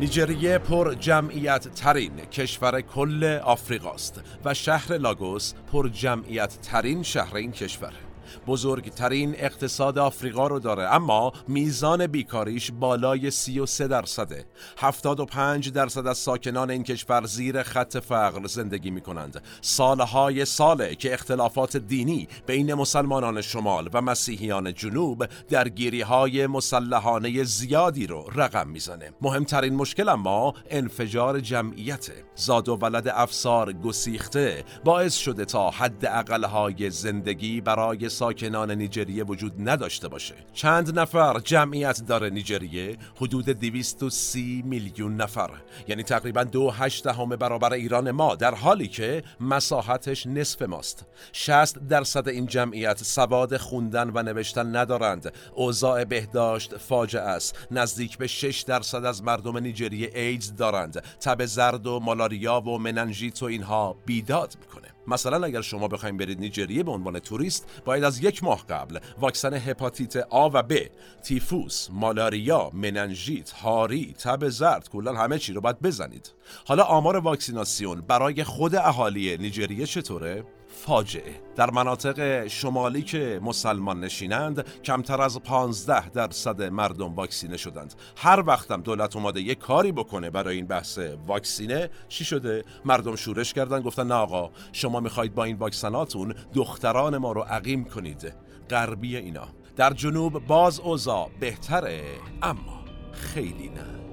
نیجریه 0.00 0.58
پر 0.58 0.94
جمعیت 0.94 1.68
ترین 1.68 2.16
کشور 2.16 2.80
کل 2.80 3.24
آفریقاست 3.44 4.20
و 4.44 4.54
شهر 4.54 4.98
لاگوس 4.98 5.54
پر 5.72 5.88
جمعیت 5.88 6.58
ترین 6.62 7.02
شهر 7.02 7.36
این 7.36 7.52
کشوره 7.52 8.09
بزرگترین 8.46 9.34
اقتصاد 9.38 9.98
آفریقا 9.98 10.46
رو 10.46 10.58
داره 10.58 10.82
اما 10.82 11.32
میزان 11.48 12.06
بیکاریش 12.06 12.70
بالای 12.80 13.30
33 13.30 13.88
درصده. 13.88 14.44
75 14.78 15.72
درصد 15.72 16.06
از 16.06 16.18
ساکنان 16.18 16.70
این 16.70 16.82
کشور 16.82 17.26
زیر 17.26 17.62
خط 17.62 17.96
فقر 17.96 18.46
زندگی 18.46 18.90
می 18.90 19.00
کنند 19.00 19.42
سالهای 19.60 20.44
ساله 20.44 20.94
که 20.94 21.14
اختلافات 21.14 21.76
دینی 21.76 22.28
بین 22.46 22.74
مسلمانان 22.74 23.40
شمال 23.40 23.90
و 23.92 24.02
مسیحیان 24.02 24.74
جنوب 24.74 25.26
درگیری 25.48 26.00
های 26.00 26.46
مسلحانه 26.46 27.44
زیادی 27.44 28.06
رو 28.06 28.30
رقم 28.34 28.68
می‌زنه. 28.68 29.12
مهمترین 29.20 29.74
مشکل 29.74 30.08
اما 30.08 30.54
انفجار 30.70 31.40
جمعیت. 31.40 32.10
زاد 32.34 32.68
و 32.68 32.76
ولد 32.76 33.08
افسار 33.08 33.72
گسیخته 33.72 34.64
باعث 34.84 35.16
شده 35.16 35.44
تا 35.44 35.70
حد 35.70 36.06
اقلهای 36.06 36.90
زندگی 36.90 37.60
برای 37.60 38.08
ساکنان 38.20 38.70
نیجریه 38.70 39.24
وجود 39.24 39.52
نداشته 39.68 40.08
باشه. 40.08 40.34
چند 40.52 40.98
نفر 40.98 41.40
جمعیت 41.44 42.06
داره 42.06 42.30
نیجریه؟ 42.30 42.96
حدود 43.16 43.44
230 43.44 44.62
میلیون 44.66 45.16
نفر. 45.16 45.50
یعنی 45.88 46.02
تقریبا 46.02 46.44
دو 46.44 46.70
هشت 46.70 47.06
همه 47.06 47.36
برابر 47.36 47.72
ایران 47.72 48.10
ما. 48.10 48.34
در 48.34 48.54
حالی 48.54 48.88
که 48.88 49.22
مساحتش 49.40 50.26
نصف 50.26 50.62
ماست. 50.62 51.06
60 51.32 51.78
درصد 51.78 52.28
این 52.28 52.46
جمعیت 52.46 53.02
سواد 53.02 53.56
خوندن 53.56 54.10
و 54.14 54.22
نوشتن 54.22 54.76
ندارند. 54.76 55.32
اوضاع 55.54 56.04
بهداشت 56.04 56.76
فاجعه 56.76 57.22
است. 57.22 57.66
نزدیک 57.70 58.18
به 58.18 58.26
6 58.26 58.60
درصد 58.60 59.04
از 59.04 59.22
مردم 59.22 59.58
نیجریه 59.58 60.10
ایدز 60.14 60.56
دارند. 60.56 61.02
تب 61.20 61.46
زرد 61.46 61.86
و 61.86 62.00
مالاریا 62.00 62.60
و 62.60 62.78
مننژیت 62.78 63.42
و 63.42 63.46
اینها 63.46 63.96
بیداد 64.06 64.56
می‌کنه. 64.60 64.88
مثلا 65.06 65.46
اگر 65.46 65.60
شما 65.60 65.88
بخواید 65.88 66.16
برید 66.16 66.40
نیجریه 66.40 66.82
به 66.82 66.90
عنوان 66.90 67.18
توریست 67.18 67.66
باید 67.84 68.04
از 68.04 68.24
یک 68.24 68.44
ماه 68.44 68.66
قبل 68.66 68.98
واکسن 69.20 69.54
هپاتیت 69.54 70.16
آ 70.16 70.50
و 70.52 70.62
ب 70.62 70.74
تیفوس 71.22 71.88
مالاریا 71.92 72.70
مننژیت 72.74 73.50
هاری 73.50 74.14
تب 74.18 74.48
زرد 74.48 74.88
کلا 74.88 75.14
همه 75.14 75.38
چی 75.38 75.52
رو 75.52 75.60
باید 75.60 75.80
بزنید. 75.80 76.32
حالا 76.64 76.82
آمار 76.82 77.16
واکسیناسیون 77.16 78.00
برای 78.00 78.44
خود 78.44 78.74
اهالی 78.74 79.36
نیجریه 79.36 79.86
چطوره؟ 79.86 80.44
فاجعه. 80.70 81.40
در 81.56 81.70
مناطق 81.70 82.46
شمالی 82.46 83.02
که 83.02 83.40
مسلمان 83.42 84.00
نشینند 84.00 84.82
کمتر 84.82 85.22
از 85.22 85.40
15 85.40 86.08
درصد 86.08 86.62
مردم 86.62 87.14
واکسینه 87.14 87.56
شدند. 87.56 87.94
هر 88.16 88.42
وقتم 88.46 88.82
دولت 88.82 89.16
اومده 89.16 89.40
یه 89.40 89.54
کاری 89.54 89.92
بکنه 89.92 90.30
برای 90.30 90.56
این 90.56 90.66
بحث 90.66 90.98
واکسینه 91.26 91.90
چی 92.08 92.24
شده؟ 92.24 92.64
مردم 92.84 93.16
شورش 93.16 93.52
کردن 93.52 93.80
گفتن 93.80 94.06
نه 94.06 94.14
آقا 94.14 94.50
شما 94.72 95.00
می‌خواید 95.00 95.34
با 95.34 95.44
این 95.44 95.56
واکسناتون 95.56 96.34
دختران 96.54 97.16
ما 97.16 97.32
رو 97.32 97.40
عقیم 97.40 97.84
کنید. 97.84 98.32
غربی 98.70 99.16
اینا. 99.16 99.48
در 99.76 99.92
جنوب 99.92 100.46
باز 100.46 100.80
اوضاع 100.80 101.30
بهتره 101.40 102.02
اما 102.42 102.84
خیلی 103.12 103.68
نه. 103.68 104.09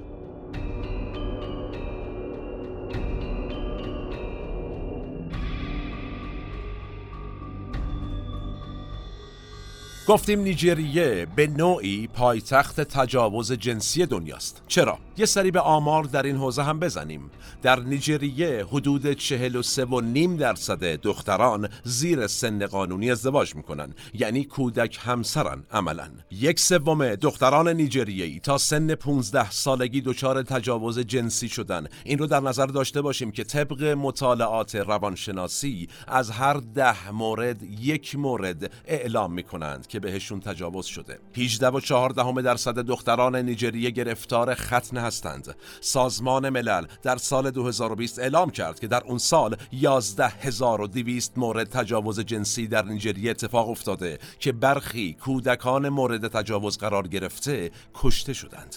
گفتیم 10.07 10.39
نیجریه 10.41 11.27
به 11.35 11.47
نوعی 11.47 12.07
پایتخت 12.07 12.81
تجاوز 12.81 13.51
جنسی 13.51 14.05
دنیاست 14.05 14.61
چرا؟ 14.67 14.97
یه 15.17 15.25
سری 15.25 15.51
به 15.51 15.59
آمار 15.59 16.03
در 16.03 16.23
این 16.23 16.35
حوزه 16.35 16.63
هم 16.63 16.79
بزنیم. 16.79 17.31
در 17.61 17.79
نیجریه 17.79 18.65
حدود 18.65 19.13
43 19.13 19.85
و 19.85 20.01
نیم 20.01 20.37
درصد 20.37 20.83
دختران 20.83 21.69
زیر 21.83 22.27
سن 22.27 22.65
قانونی 22.65 23.11
ازدواج 23.11 23.55
می‌کنن. 23.55 23.93
یعنی 24.13 24.43
کودک 24.43 24.99
همسرن 25.01 25.63
عملا. 25.71 26.09
یک 26.31 26.59
سوم 26.59 27.15
دختران 27.15 27.67
نیجریه‌ای 27.67 28.39
تا 28.39 28.57
سن 28.57 28.95
15 28.95 29.51
سالگی 29.51 30.01
دچار 30.01 30.43
تجاوز 30.43 30.99
جنسی 30.99 31.49
شدن. 31.49 31.87
این 32.03 32.17
رو 32.17 32.27
در 32.27 32.39
نظر 32.39 32.65
داشته 32.65 33.01
باشیم 33.01 33.31
که 33.31 33.43
طبق 33.43 33.83
مطالعات 33.83 34.75
روانشناسی 34.75 35.87
از 36.07 36.31
هر 36.31 36.53
ده 36.53 37.11
مورد 37.11 37.63
یک 37.63 38.15
مورد 38.15 38.71
اعلام 38.85 39.33
می‌کنند 39.33 39.87
که 39.87 39.99
بهشون 39.99 40.39
تجاوز 40.39 40.85
شده. 40.85 41.19
18 41.37 41.67
و 41.67 41.79
14 41.79 42.41
درصد 42.41 42.79
دختران 42.79 43.35
نیجریه 43.35 43.89
گرفتار 43.89 44.55
ختنه 44.55 45.06
هستند. 45.07 45.55
سازمان 45.81 46.49
ملل 46.49 46.85
در 47.03 47.17
سال 47.17 47.51
2020 47.51 48.19
اعلام 48.19 48.49
کرد 48.49 48.79
که 48.79 48.87
در 48.87 49.03
اون 49.03 49.17
سال 49.17 49.55
11200 49.71 51.37
مورد 51.37 51.69
تجاوز 51.69 52.19
جنسی 52.19 52.67
در 52.67 52.85
نیجریه 52.85 53.31
اتفاق 53.31 53.69
افتاده 53.69 54.19
که 54.39 54.51
برخی 54.51 55.13
کودکان 55.13 55.89
مورد 55.89 56.27
تجاوز 56.27 56.77
قرار 56.77 57.07
گرفته 57.07 57.71
کشته 57.93 58.33
شدند. 58.33 58.75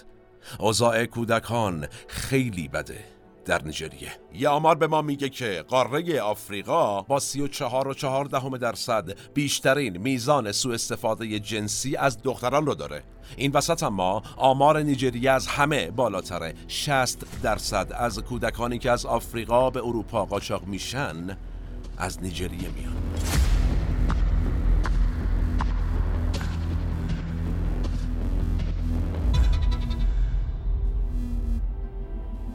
اوضاع 0.58 1.06
کودکان 1.06 1.86
خیلی 2.08 2.68
بده. 2.68 3.19
در 3.44 3.62
نیجریه 3.62 4.12
یه 4.34 4.48
آمار 4.48 4.74
به 4.74 4.86
ما 4.86 5.02
میگه 5.02 5.28
که 5.28 5.64
قاره 5.68 6.20
آفریقا 6.20 7.02
با 7.02 7.20
34 7.20 7.88
و 7.88 7.94
4 7.94 8.24
دهم 8.24 8.56
درصد 8.56 9.32
بیشترین 9.34 9.96
میزان 9.96 10.52
سوء 10.52 10.74
استفاده 10.74 11.38
جنسی 11.38 11.96
از 11.96 12.22
دختران 12.22 12.66
رو 12.66 12.74
داره. 12.74 13.02
این 13.36 13.52
وسط 13.52 13.82
اما 13.82 14.22
آمار 14.36 14.82
نیجریه 14.82 15.30
از 15.30 15.46
همه 15.46 15.90
بالاتره. 15.90 16.54
60 16.68 17.18
درصد 17.42 17.92
از 17.94 18.18
کودکانی 18.18 18.78
که 18.78 18.90
از 18.90 19.06
آفریقا 19.06 19.70
به 19.70 19.80
اروپا 19.80 20.24
قاچاق 20.24 20.66
میشن 20.66 21.36
از 21.98 22.22
نیجریه 22.22 22.68
میان. 22.68 23.59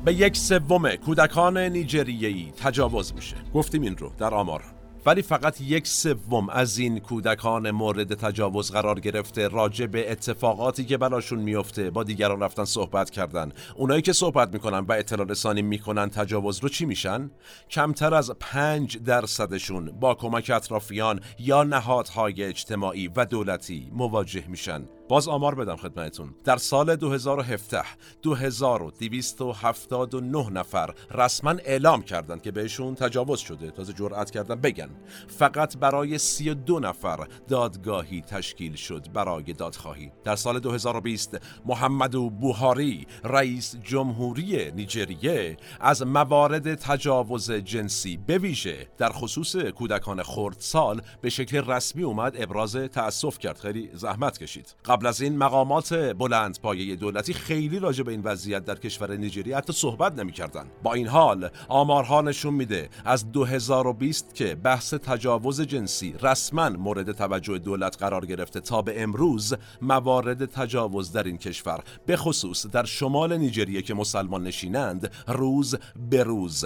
به 0.06 0.14
یک 0.14 0.38
سوم 0.38 0.96
کودکان 0.96 1.58
نیجریه‌ای 1.58 2.52
تجاوز 2.58 3.14
میشه. 3.14 3.36
گفتیم 3.54 3.82
این 3.82 3.98
رو 3.98 4.12
در 4.18 4.34
آمار. 4.34 4.64
ولی 5.06 5.22
فقط 5.22 5.62
یک 5.62 5.88
سوم 5.88 6.50
از 6.50 6.78
این 6.78 7.00
کودکان 7.00 7.72
مورد 7.72 8.14
تجاوز 8.14 8.72
قرار 8.72 9.00
گرفته 9.00 9.48
راجع 9.48 9.86
به 9.86 10.12
اتفاقاتی 10.12 10.86
که 10.86 10.98
براشون 10.98 11.40
میفته 11.40 11.90
با 11.90 12.04
دیگران 12.04 12.40
رفتن 12.40 12.66
صحبت 12.66 13.10
کردن. 13.10 13.52
اونایی 13.76 14.02
که 14.02 14.14
صحبت 14.14 14.54
می‌کنن 14.54 14.80
و 14.80 14.92
اطلاع 14.92 15.28
رسانی 15.28 15.62
می‌کنن 15.62 16.10
تجاوز 16.10 16.60
رو 16.60 16.70
چی 16.70 16.86
میشن؟ 16.86 17.32
کمتر 17.70 18.14
از 18.14 18.32
پنج 18.40 18.98
درصدشون 18.98 19.92
با 19.92 20.16
کمک 20.16 20.52
اطرافیان 20.56 21.20
یا 21.40 21.64
نهادهای 21.64 22.44
اجتماعی 22.44 23.08
و 23.16 23.26
دولتی 23.26 23.92
مواجه 23.94 24.48
میشن. 24.48 24.86
باز 25.10 25.28
آمار 25.28 25.56
بدم 25.56 25.76
خدمتون 25.76 26.36
در 26.44 26.58
سال 26.58 26.96
2017 26.96 27.84
2279 28.22 30.50
نفر 30.50 30.94
رسما 31.12 31.56
اعلام 31.66 32.02
کردند 32.02 32.42
که 32.42 32.52
بهشون 32.52 32.96
تجاوز 32.96 33.40
شده. 33.40 33.72
تازه 33.72 33.94
جرأت 33.94 34.32
کردن 34.32 34.56
بگن. 34.56 34.90
فقط 35.28 35.78
برای 35.78 36.18
32 36.18 36.80
نفر 36.80 37.28
دادگاهی 37.48 38.22
تشکیل 38.22 38.76
شد 38.76 39.08
برای 39.14 39.54
دادخواهی. 39.54 40.12
در 40.24 40.36
سال 40.36 40.60
2020 40.60 41.38
محمد 41.66 42.12
بوهاری 42.12 43.08
رئیس 43.24 43.76
جمهوری 43.84 44.72
نیجریه 44.72 45.58
از 45.80 46.04
موارد 46.04 46.76
تجاوز 46.76 47.52
جنسی 47.52 48.18
به 48.18 48.38
ویژه 48.38 48.88
در 48.98 49.10
خصوص 49.10 49.56
کودکان 49.56 50.24
خردسال 50.24 51.02
به 51.22 51.30
شکل 51.30 51.58
رسمی 51.58 52.04
اومد 52.04 52.36
ابراز 52.40 52.76
تأسف 52.76 53.40
کرد. 53.40 53.58
خیلی 53.58 53.90
زحمت 53.94 54.38
کشید. 54.38 54.76
قبل 54.96 55.08
از 55.08 55.22
این 55.22 55.38
مقامات 55.38 55.94
بلند 55.94 56.60
پایه 56.62 56.96
دولتی 56.96 57.34
خیلی 57.34 57.80
راجع 57.80 58.04
به 58.04 58.12
این 58.12 58.22
وضعیت 58.22 58.66
در 58.66 58.76
کشور 58.76 59.16
نیجریه 59.16 59.58
حتی 59.58 59.74
صحبت 59.74 60.20
نمی‌کردن. 60.20 60.66
با 60.84 60.94
این 60.94 61.08
حال 61.08 61.50
آمارها 61.68 62.22
نشون 62.22 62.54
میده 62.54 62.90
از 63.06 63.32
2020 63.32 64.34
که 64.36 64.56
بحث 64.56 64.94
تجاوز 64.94 65.62
جنسی 65.62 66.16
رسما 66.22 66.70
مورد 66.70 67.12
توجه 67.12 67.58
دولت 67.58 67.98
قرار 68.00 68.26
گرفته 68.26 68.60
تا 68.60 68.82
به 68.82 69.04
امروز 69.04 69.56
موارد 69.82 70.46
تجاوز 70.46 71.12
در 71.12 71.24
این 71.24 71.38
کشور 71.38 71.80
به 72.06 72.18
خصوص 72.18 72.66
در 72.66 72.86
شمال 72.86 73.38
نیجریه 73.38 73.82
که 73.82 73.94
مسلمان 73.94 74.44
نشینند 74.44 75.12
روز 75.28 75.76
به 76.10 76.24
روز. 76.24 76.66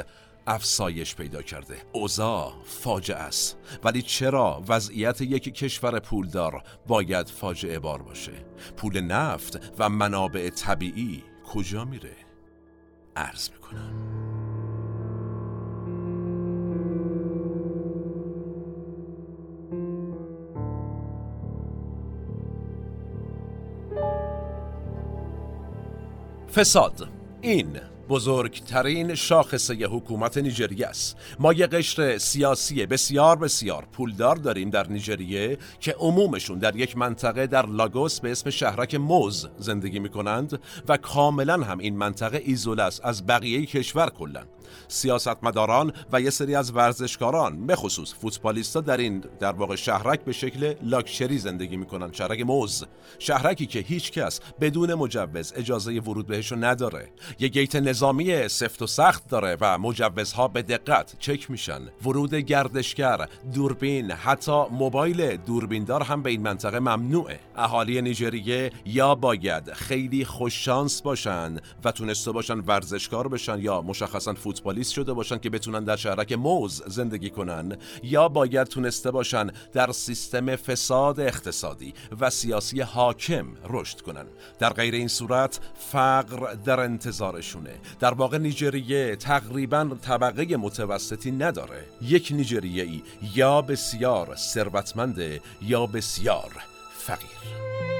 افسایش 0.49 1.15
پیدا 1.15 1.41
کرده. 1.41 1.77
اوضاع 1.91 2.53
فاجعه 2.65 3.17
است. 3.17 3.57
ولی 3.83 4.01
چرا 4.01 4.63
وضعیت 4.67 5.21
یک 5.21 5.43
کشور 5.43 5.99
پولدار 5.99 6.63
باید 6.87 7.27
فاجعه 7.27 7.79
بار 7.79 8.01
باشه؟ 8.01 8.45
پول 8.77 9.01
نفت 9.01 9.73
و 9.79 9.89
منابع 9.89 10.49
طبیعی 10.49 11.23
کجا 11.53 11.85
میره؟ 11.85 12.15
عرض 13.15 13.49
می‌کنم. 13.49 14.19
فساد. 26.55 27.09
این 27.41 27.79
بزرگترین 28.09 29.15
شاخصه 29.15 29.73
حکومت 29.73 30.37
نیجریه 30.37 30.87
است. 30.87 31.17
ما 31.39 31.53
یه 31.53 31.67
قشر 31.67 32.17
سیاسی 32.17 32.85
بسیار 32.85 33.35
بسیار 33.35 33.87
پولدار 33.91 34.35
داریم 34.35 34.69
در 34.69 34.87
نیجریه 34.87 35.57
که 35.79 35.95
عمومشون 35.99 36.59
در 36.59 36.75
یک 36.75 36.97
منطقه 36.97 37.47
در 37.47 37.65
لاگوس 37.65 38.19
به 38.19 38.31
اسم 38.31 38.49
شهرک 38.49 38.95
موز 38.95 39.47
زندگی 39.57 39.99
می 39.99 40.09
کنند 40.09 40.59
و 40.87 40.97
کاملا 40.97 41.63
هم 41.63 41.77
این 41.79 41.97
منطقه 41.97 42.41
ایزوله 42.45 42.83
است 42.83 43.05
از 43.05 43.27
بقیه 43.27 43.65
کشور 43.65 44.09
کلا. 44.09 44.43
سیاستمداران 44.87 45.93
و 46.11 46.21
یه 46.21 46.29
سری 46.29 46.55
از 46.55 46.75
ورزشکاران 46.75 47.67
به 47.67 47.75
خصوص 47.75 48.13
فوتبالیستا 48.13 48.81
در 48.81 48.97
این 48.97 49.23
در 49.39 49.51
واقع 49.51 49.75
شهرک 49.75 50.21
به 50.21 50.31
شکل 50.31 50.73
لاکچری 50.83 51.37
زندگی 51.37 51.77
می‌کنن 51.77 52.11
شهرک 52.11 52.41
موز 52.41 52.85
شهرکی 53.19 53.65
که 53.65 53.79
هیچ 53.79 54.11
کس 54.11 54.39
بدون 54.61 54.93
مجوز 54.93 55.53
اجازه 55.55 55.99
ورود 55.99 56.27
بهشو 56.27 56.55
نداره. 56.55 57.11
یه 57.39 57.47
گیت 57.47 57.75
نظامی 57.99 58.47
سفت 58.47 58.81
و 58.81 58.87
سخت 58.87 59.27
داره 59.27 59.57
و 59.61 59.77
مجوزها 59.77 60.47
به 60.47 60.61
دقت 60.61 61.15
چک 61.19 61.51
میشن. 61.51 61.81
ورود 62.05 62.33
گردشگر 62.33 63.27
دوربین 63.53 64.11
حتی 64.11 64.65
موبایل 64.71 65.37
دوربیندار 65.37 66.03
هم 66.03 66.23
به 66.23 66.29
این 66.29 66.41
منطقه 66.41 66.79
ممنوعه. 66.79 67.39
اهالی 67.55 68.01
نیجریه 68.01 68.71
یا 68.85 69.15
باید 69.15 69.73
خیلی 69.73 70.25
خوششانس 70.25 71.01
باشن 71.01 71.57
و 71.83 71.91
تونسته 71.91 72.31
باشن 72.31 72.59
ورزشکار 72.59 73.27
بشن 73.27 73.59
یا 73.59 73.81
مشخصا 73.81 74.33
فوتبالیست 74.33 74.93
شده 74.93 75.13
باشن 75.13 75.37
که 75.37 75.49
بتونن 75.49 75.83
در 75.83 75.95
شهرک 75.95 76.31
موز 76.31 76.83
زندگی 76.87 77.29
کنن 77.29 77.77
یا 78.03 78.27
باید 78.27 78.67
تونسته 78.67 79.11
باشن 79.11 79.51
در 79.73 79.91
سیستم 79.91 80.55
فساد 80.55 81.19
اقتصادی 81.19 81.93
و 82.19 82.29
سیاسی 82.29 82.81
حاکم 82.81 83.45
رشد 83.69 84.01
کنن. 84.01 84.25
در 84.59 84.69
غیر 84.69 84.93
این 84.93 85.07
صورت 85.07 85.59
فقر 85.91 86.53
در 86.53 86.79
انتظارشونه. 86.79 87.79
در 87.99 88.13
واقع 88.13 88.37
نیجریه 88.37 89.15
تقریبا 89.15 89.97
طبقه 90.01 90.57
متوسطی 90.57 91.31
نداره. 91.31 91.85
یک 92.01 92.31
نیجریه 92.35 92.83
ای 92.83 93.01
یا 93.35 93.61
بسیار 93.61 94.35
ثروتمنده 94.35 95.41
یا 95.61 95.85
بسیار 95.85 96.51
فقیر. 96.97 97.98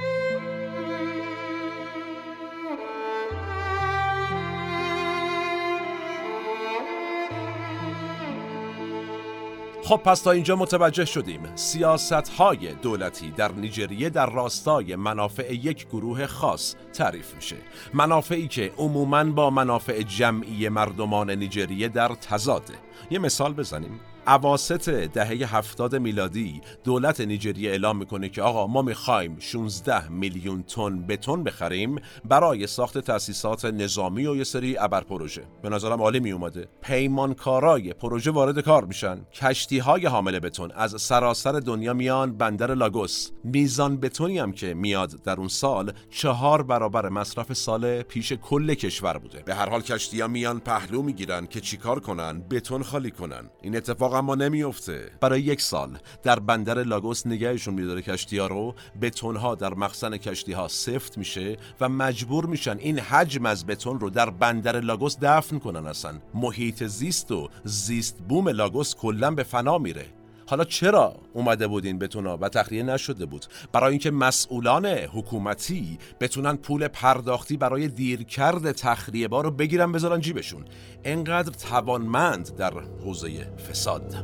خب 9.90 9.98
پس 9.98 10.22
تا 10.22 10.32
اینجا 10.32 10.56
متوجه 10.56 11.06
شدیم. 11.06 11.56
سیاست 11.56 12.30
های 12.30 12.74
دولتی 12.74 13.32
در 13.32 13.52
نیجریه 13.52 14.10
در 14.10 14.30
راستای 14.30 14.96
منافع 14.96 15.54
یک 15.54 15.88
گروه 15.88 16.26
خاص 16.26 16.76
تعریف 16.94 17.36
میشه. 17.36 17.56
منافعی 17.94 18.48
که 18.48 18.72
عموما 18.78 19.24
با 19.24 19.50
منافع 19.50 20.02
جمعی 20.02 20.70
مردمان 20.70 21.32
نیجریه 21.32 21.88
در 21.88 22.08
تضاده. 22.08 22.74
یه 23.12 23.20
مثال 23.20 23.54
بزنیم. 23.54 24.00
اواسط 24.30 24.90
دهه 24.90 25.56
هفتاد 25.58 25.96
میلادی 25.96 26.62
دولت 26.84 27.22
نیجریه 27.22 27.70
اعلام 27.70 27.98
می‌کنه 27.98 28.30
که 28.30 28.42
آقا 28.42 28.68
ما 28.68 28.82
می‌خوایم 28.82 29.38
16 29.40 30.10
میلیون 30.10 30.64
تن 30.64 31.08
بتون 31.08 31.44
بخریم 31.44 32.02
برای 32.26 32.68
ساخت 32.68 32.98
تأسیسات 32.98 33.66
نظامی 33.66 34.28
و 34.28 34.36
یه 34.36 34.44
سری 34.44 34.78
ابر 34.78 35.02
پروژه 35.02 35.44
به 35.62 35.70
نظرم 35.70 36.02
عالی 36.02 36.20
می 36.20 36.32
اومده 36.32 36.68
پیمانکارای 36.82 37.94
پروژه 37.94 38.32
وارد 38.32 38.60
کار 38.60 38.86
میشن. 38.86 39.22
کشتی 39.34 39.80
های 39.80 40.06
حامل 40.06 40.40
بتون 40.40 40.72
از 40.72 41.02
سراسر 41.02 41.52
دنیا 41.52 41.94
میان 41.94 42.38
بندر 42.38 42.74
لاگوس. 42.74 43.30
میزان 43.44 43.98
بتونی 43.98 44.40
هم 44.40 44.52
که 44.52 44.74
میاد 44.74 45.24
در 45.24 45.36
اون 45.36 45.48
سال 45.48 45.94
چهار 46.10 46.64
برابر 46.64 47.10
مصرف 47.10 47.54
سال 47.54 48.02
پیش 48.02 48.34
کل 48.34 48.74
کشور 48.74 49.18
بوده. 49.18 49.44
به 49.46 49.56
هر 49.56 49.70
حال 49.70 49.82
کشتی 49.82 50.22
ها 50.22 50.28
میان 50.28 50.60
پهلو 50.60 51.02
می‌گیرن 51.02 51.46
که 51.46 51.62
چیکار 51.62 52.00
کنن؟ 52.00 52.42
بتون 52.50 52.84
خالی 52.84 53.12
کنن. 53.12 53.50
این 53.62 53.76
اتفاق 53.76 54.19
اما 54.20 54.36
نمیفته 54.36 55.12
برای 55.22 55.42
یک 55.42 55.62
سال 55.62 55.98
در 56.24 56.40
بندر 56.40 56.84
لاگوس 56.84 57.28
نگهشون 57.28 57.74
میداره 57.74 58.02
کشتی 58.02 58.38
ها 58.38 58.48
رو 58.48 58.76
بتون 59.02 59.36
ها 59.36 59.56
در 59.56 59.74
مخزن 59.74 60.18
کشتی 60.18 60.54
ها 60.54 60.68
سفت 60.68 61.18
میشه 61.18 61.58
و 61.82 61.90
مجبور 61.90 62.46
میشن 62.46 62.78
این 62.78 63.00
حجم 63.00 63.46
از 63.46 63.66
بتون 63.66 64.00
رو 64.00 64.10
در 64.10 64.30
بندر 64.30 64.80
لاگوس 64.80 65.18
دفن 65.22 65.60
کنن 65.60 65.88
اصلا. 65.88 66.20
محیط 66.34 66.84
زیست 66.84 67.32
و 67.32 67.50
زیست 67.64 68.18
بوم 68.30 68.50
لاگوس 68.50 68.96
کلا 68.96 69.32
به 69.32 69.44
فنا 69.44 69.78
میره. 69.78 70.19
حالا 70.50 70.64
چرا 70.64 71.16
اومده 71.34 71.68
بود 71.68 71.86
این 71.86 72.00
بتونا 72.00 72.38
و 72.38 72.50
تخلیه 72.50 72.84
نشده 72.84 73.26
بود. 73.26 73.46
برای 73.72 73.90
اینکه 73.90 74.12
مسئولان 74.12 74.86
حکومتی 74.86 75.98
بتونن 76.20 76.56
پول 76.56 76.88
پرداختی 76.88 77.58
برای 77.58 77.88
دیرکرد 77.88 78.72
تخلیه 78.72 79.28
بار 79.28 79.44
رو 79.44 79.52
بگیرن 79.52 79.92
بذارن 79.92 80.22
جیبشون. 80.22 80.66
انقدر 81.04 81.52
توانمند 81.52 82.56
در 82.56 82.74
حوزه 83.06 83.30
فساد. 83.70 84.16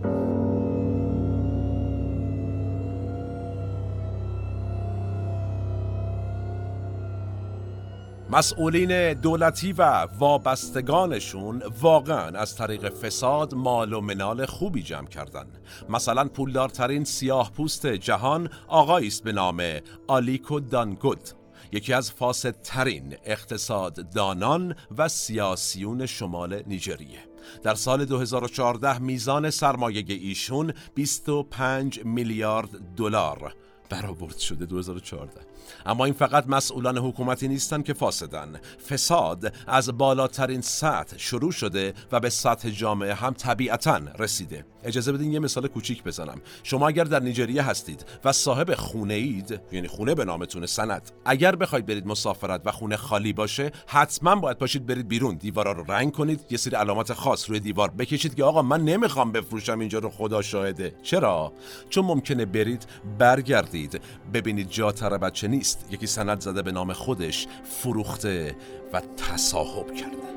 مسئولین 8.35 9.13
دولتی 9.13 9.73
و 9.73 10.07
وابستگانشون 10.19 11.63
واقعا 11.81 12.39
از 12.39 12.55
طریق 12.55 12.89
فساد 12.89 13.53
مال 13.53 13.93
و 13.93 14.01
منال 14.01 14.45
خوبی 14.45 14.83
جمع 14.83 15.07
کردن. 15.07 15.45
مثلا 15.89 16.25
پولدارترین 16.25 17.03
سیاه 17.03 17.51
پوست 17.51 17.87
جهان 17.87 18.49
آقایی 18.67 19.07
است 19.07 19.23
به 19.23 19.31
نام 19.31 19.63
آلیکو 20.07 20.59
دانگود 20.59 21.29
یکی 21.71 21.93
از 21.93 22.11
فاسدترین 22.11 23.15
اقتصاد 23.25 24.09
دانان 24.09 24.75
و 24.97 25.07
سیاسیون 25.07 26.05
شمال 26.05 26.63
نیجریه. 26.67 27.19
در 27.63 27.75
سال 27.75 28.05
2014 28.05 28.99
میزان 28.99 29.49
سرمایه 29.49 30.03
ایشون 30.07 30.73
25 30.95 31.99
میلیارد 32.05 32.95
دلار 32.95 33.53
برآورد 33.89 34.37
شده 34.37 34.65
2014 34.65 35.54
اما 35.85 36.05
این 36.05 36.13
فقط 36.13 36.47
مسئولان 36.47 36.97
حکومتی 36.97 37.47
نیستند 37.47 37.85
که 37.85 37.93
فاسدن. 37.93 38.59
فساد 38.89 39.53
از 39.67 39.97
بالاترین 39.97 40.61
سطح 40.61 41.17
شروع 41.17 41.51
شده 41.51 41.93
و 42.11 42.19
به 42.19 42.29
سطح 42.29 42.69
جامعه 42.69 43.13
هم 43.13 43.33
طبیعتا 43.33 44.01
رسیده. 44.19 44.65
اجازه 44.83 45.11
بدین 45.11 45.31
یه 45.31 45.39
مثال 45.39 45.67
کوچیک 45.67 46.03
بزنم. 46.03 46.41
شما 46.63 46.87
اگر 46.87 47.03
در 47.03 47.19
نیجریه 47.19 47.61
هستید 47.61 48.05
و 48.25 48.31
صاحب 48.31 48.75
خونه 48.75 49.13
اید 49.13 49.59
یعنی 49.71 49.87
خونه 49.87 50.15
به 50.15 50.25
نامتون 50.25 50.65
سند 50.65 51.11
اگر 51.25 51.55
بخواید 51.55 51.85
برید 51.85 52.07
مسافرت 52.07 52.61
و 52.65 52.71
خونه 52.71 52.97
خالی 52.97 53.33
باشه 53.33 53.71
حتما 53.87 54.35
باید 54.35 54.57
پاشید 54.57 54.85
برید 54.85 55.07
بیرون. 55.07 55.35
دیوارا 55.35 55.71
رو 55.71 55.83
رنگ 55.87 56.11
کنید 56.11 56.45
یه 56.49 56.57
سری 56.57 56.75
علامت 56.75 57.13
خاص 57.13 57.49
روی 57.49 57.59
دیوار 57.59 57.91
بکشید 57.91 58.35
که 58.35 58.43
آقا 58.43 58.61
من 58.61 58.81
نمی‌خوام 58.81 59.31
بفروشم 59.31 59.79
اینجا 59.79 59.99
رو 59.99 60.09
خدا 60.09 60.41
شاهده. 60.41 60.95
چرا؟ 61.03 61.53
چون 61.89 62.05
ممکنه 62.05 62.45
برید 62.45 62.85
برگردید 63.19 64.01
ببینید 64.33 64.69
جا 64.69 64.91
تر 64.91 65.17
نیست 65.47 65.85
یکی 65.91 66.07
سند 66.07 66.41
زده 66.41 66.61
به 66.61 66.71
نام 66.71 66.93
خودش 66.93 67.47
فروخته 67.63 68.55
و 68.93 69.01
تصاحب 69.17 69.93
کرده 69.93 70.35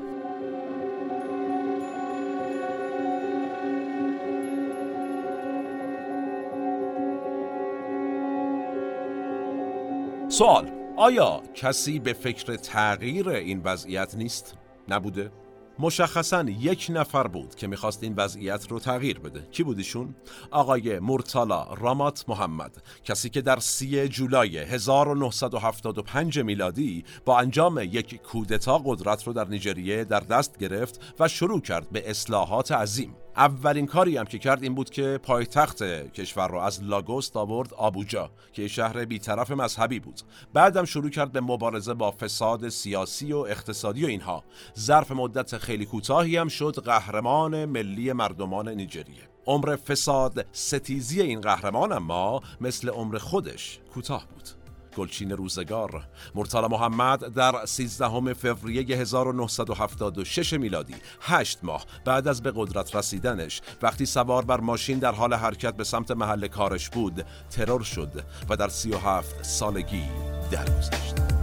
سوال 10.29 10.71
آیا 10.97 11.41
کسی 11.55 11.99
به 11.99 12.13
فکر 12.13 12.55
تغییر 12.55 13.29
این 13.29 13.61
وضعیت 13.63 14.15
نیست؟ 14.15 14.55
نبوده؟ 14.89 15.31
مشخصا 15.79 16.43
یک 16.43 16.87
نفر 16.89 17.27
بود 17.27 17.55
که 17.55 17.67
می‌خواست 17.67 18.03
این 18.03 18.13
وضعیت 18.15 18.67
رو 18.71 18.79
تغییر 18.79 19.19
بده. 19.19 19.47
کی 19.51 19.63
بودیشون؟ 19.63 20.15
آقای 20.51 20.99
مرتالا 20.99 21.73
رامات 21.73 22.25
محمد. 22.27 22.83
کسی 23.03 23.29
که 23.29 23.41
در 23.41 23.59
سی 23.59 24.07
جولای 24.07 24.57
1975 24.57 26.39
میلادی 26.39 27.03
با 27.25 27.39
انجام 27.39 27.79
یک 27.83 28.21
کودتا 28.21 28.77
قدرت 28.85 29.23
رو 29.23 29.33
در 29.33 29.47
نیجریه 29.47 30.03
در 30.03 30.19
دست 30.19 30.57
گرفت 30.57 31.15
و 31.19 31.27
شروع 31.27 31.61
کرد 31.61 31.89
به 31.89 32.09
اصلاحات 32.09 32.71
عظیم. 32.71 33.15
اولین 33.35 33.85
کاری 33.85 34.17
هم 34.17 34.25
که 34.25 34.39
کرد 34.39 34.63
این 34.63 34.75
بود 34.75 34.89
که 34.89 35.19
پایتخت 35.23 35.83
کشور 36.13 36.47
را 36.47 36.65
از 36.65 36.83
لاگوس 36.83 37.31
آورد 37.35 37.73
آبوجا 37.73 38.31
که 38.53 38.67
شهر 38.67 39.05
بیطرف 39.05 39.51
مذهبی 39.51 39.99
بود. 39.99 40.21
بعدم 40.53 40.85
شروع 40.85 41.09
کرد 41.09 41.31
به 41.31 41.41
مبارزه 41.41 41.93
با 41.93 42.11
فساد 42.11 42.69
سیاسی 42.69 43.33
و 43.33 43.37
اقتصادی 43.37 44.05
و 44.05 44.07
اینها. 44.07 44.43
ظرف 44.79 45.11
مدت 45.11 45.57
خیلی 45.57 45.85
کوتاهی 45.85 46.37
هم 46.37 46.47
شد 46.47 46.83
قهرمان 46.85 47.65
ملی 47.65 48.13
مردمان 48.13 48.69
نیجریه. 48.69 49.29
عمر 49.47 49.75
فساد 49.75 50.45
ستیزی 50.51 51.21
این 51.21 51.41
قهرمان 51.41 51.91
اما 51.91 52.41
مثل 52.61 52.89
عمر 52.89 53.17
خودش 53.17 53.79
کوتاه 53.93 54.27
بود. 54.27 54.58
گلچین 54.97 55.31
روزگار 55.31 56.07
مرتالا 56.35 56.67
محمد 56.67 57.33
در 57.33 57.65
13 57.65 58.33
فوریه 58.33 58.97
1976 58.97 60.53
میلادی 60.53 60.95
هشت 61.21 61.59
ماه 61.63 61.85
بعد 62.05 62.27
از 62.27 62.43
به 62.43 62.51
قدرت 62.55 62.95
رسیدنش 62.95 63.61
وقتی 63.81 64.05
سوار 64.05 64.45
بر 64.45 64.59
ماشین 64.59 64.99
در 64.99 65.11
حال 65.11 65.33
حرکت 65.33 65.73
به 65.73 65.83
سمت 65.83 66.11
محل 66.11 66.47
کارش 66.47 66.89
بود 66.89 67.25
ترور 67.49 67.83
شد 67.83 68.23
و 68.49 68.55
در 68.55 68.69
37 68.69 69.43
سالگی 69.43 70.03
درگذشت. 70.51 71.38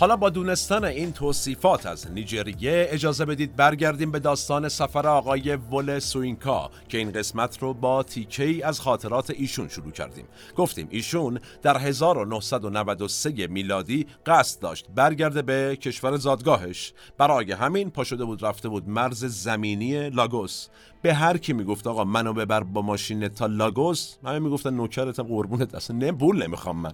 حالا 0.00 0.16
با 0.16 0.30
دونستن 0.30 0.84
این 0.84 1.12
توصیفات 1.12 1.86
از 1.86 2.10
نیجریه 2.10 2.86
اجازه 2.90 3.24
بدید 3.24 3.56
برگردیم 3.56 4.10
به 4.10 4.18
داستان 4.18 4.68
سفر 4.68 5.06
آقای 5.06 5.56
ول 5.56 5.98
سوینکا 5.98 6.70
که 6.88 6.98
این 6.98 7.10
قسمت 7.10 7.58
رو 7.58 7.74
با 7.74 8.02
تیکه 8.02 8.66
از 8.66 8.80
خاطرات 8.80 9.30
ایشون 9.30 9.68
شروع 9.68 9.90
کردیم. 9.90 10.24
گفتیم 10.56 10.88
ایشون 10.90 11.40
در 11.62 11.78
1993 11.78 13.46
میلادی 13.46 14.06
قصد 14.26 14.60
داشت 14.60 14.86
برگرده 14.94 15.42
به 15.42 15.76
کشور 15.76 16.16
زادگاهش. 16.16 16.92
برای 17.18 17.52
همین 17.52 17.90
پا 17.90 18.04
شده 18.04 18.24
بود 18.24 18.44
رفته 18.44 18.68
بود 18.68 18.88
مرز 18.88 19.24
زمینی 19.24 20.10
لاگوس. 20.10 20.66
به 21.02 21.14
هر 21.14 21.38
کی 21.38 21.52
می‌گفت 21.52 21.86
آقا 21.86 22.04
منو 22.04 22.32
ببر 22.32 22.62
با 22.62 22.82
ماشین 22.82 23.28
تا 23.28 23.46
لاگوس 23.46 24.14
همه 24.24 24.38
می‌گفتن 24.38 24.74
نوکرتم 24.74 25.22
قربونت 25.22 25.74
اصلا 25.74 25.96
نه 25.96 26.12
پول 26.12 26.42
نمی‌خوام 26.42 26.76
من. 26.76 26.92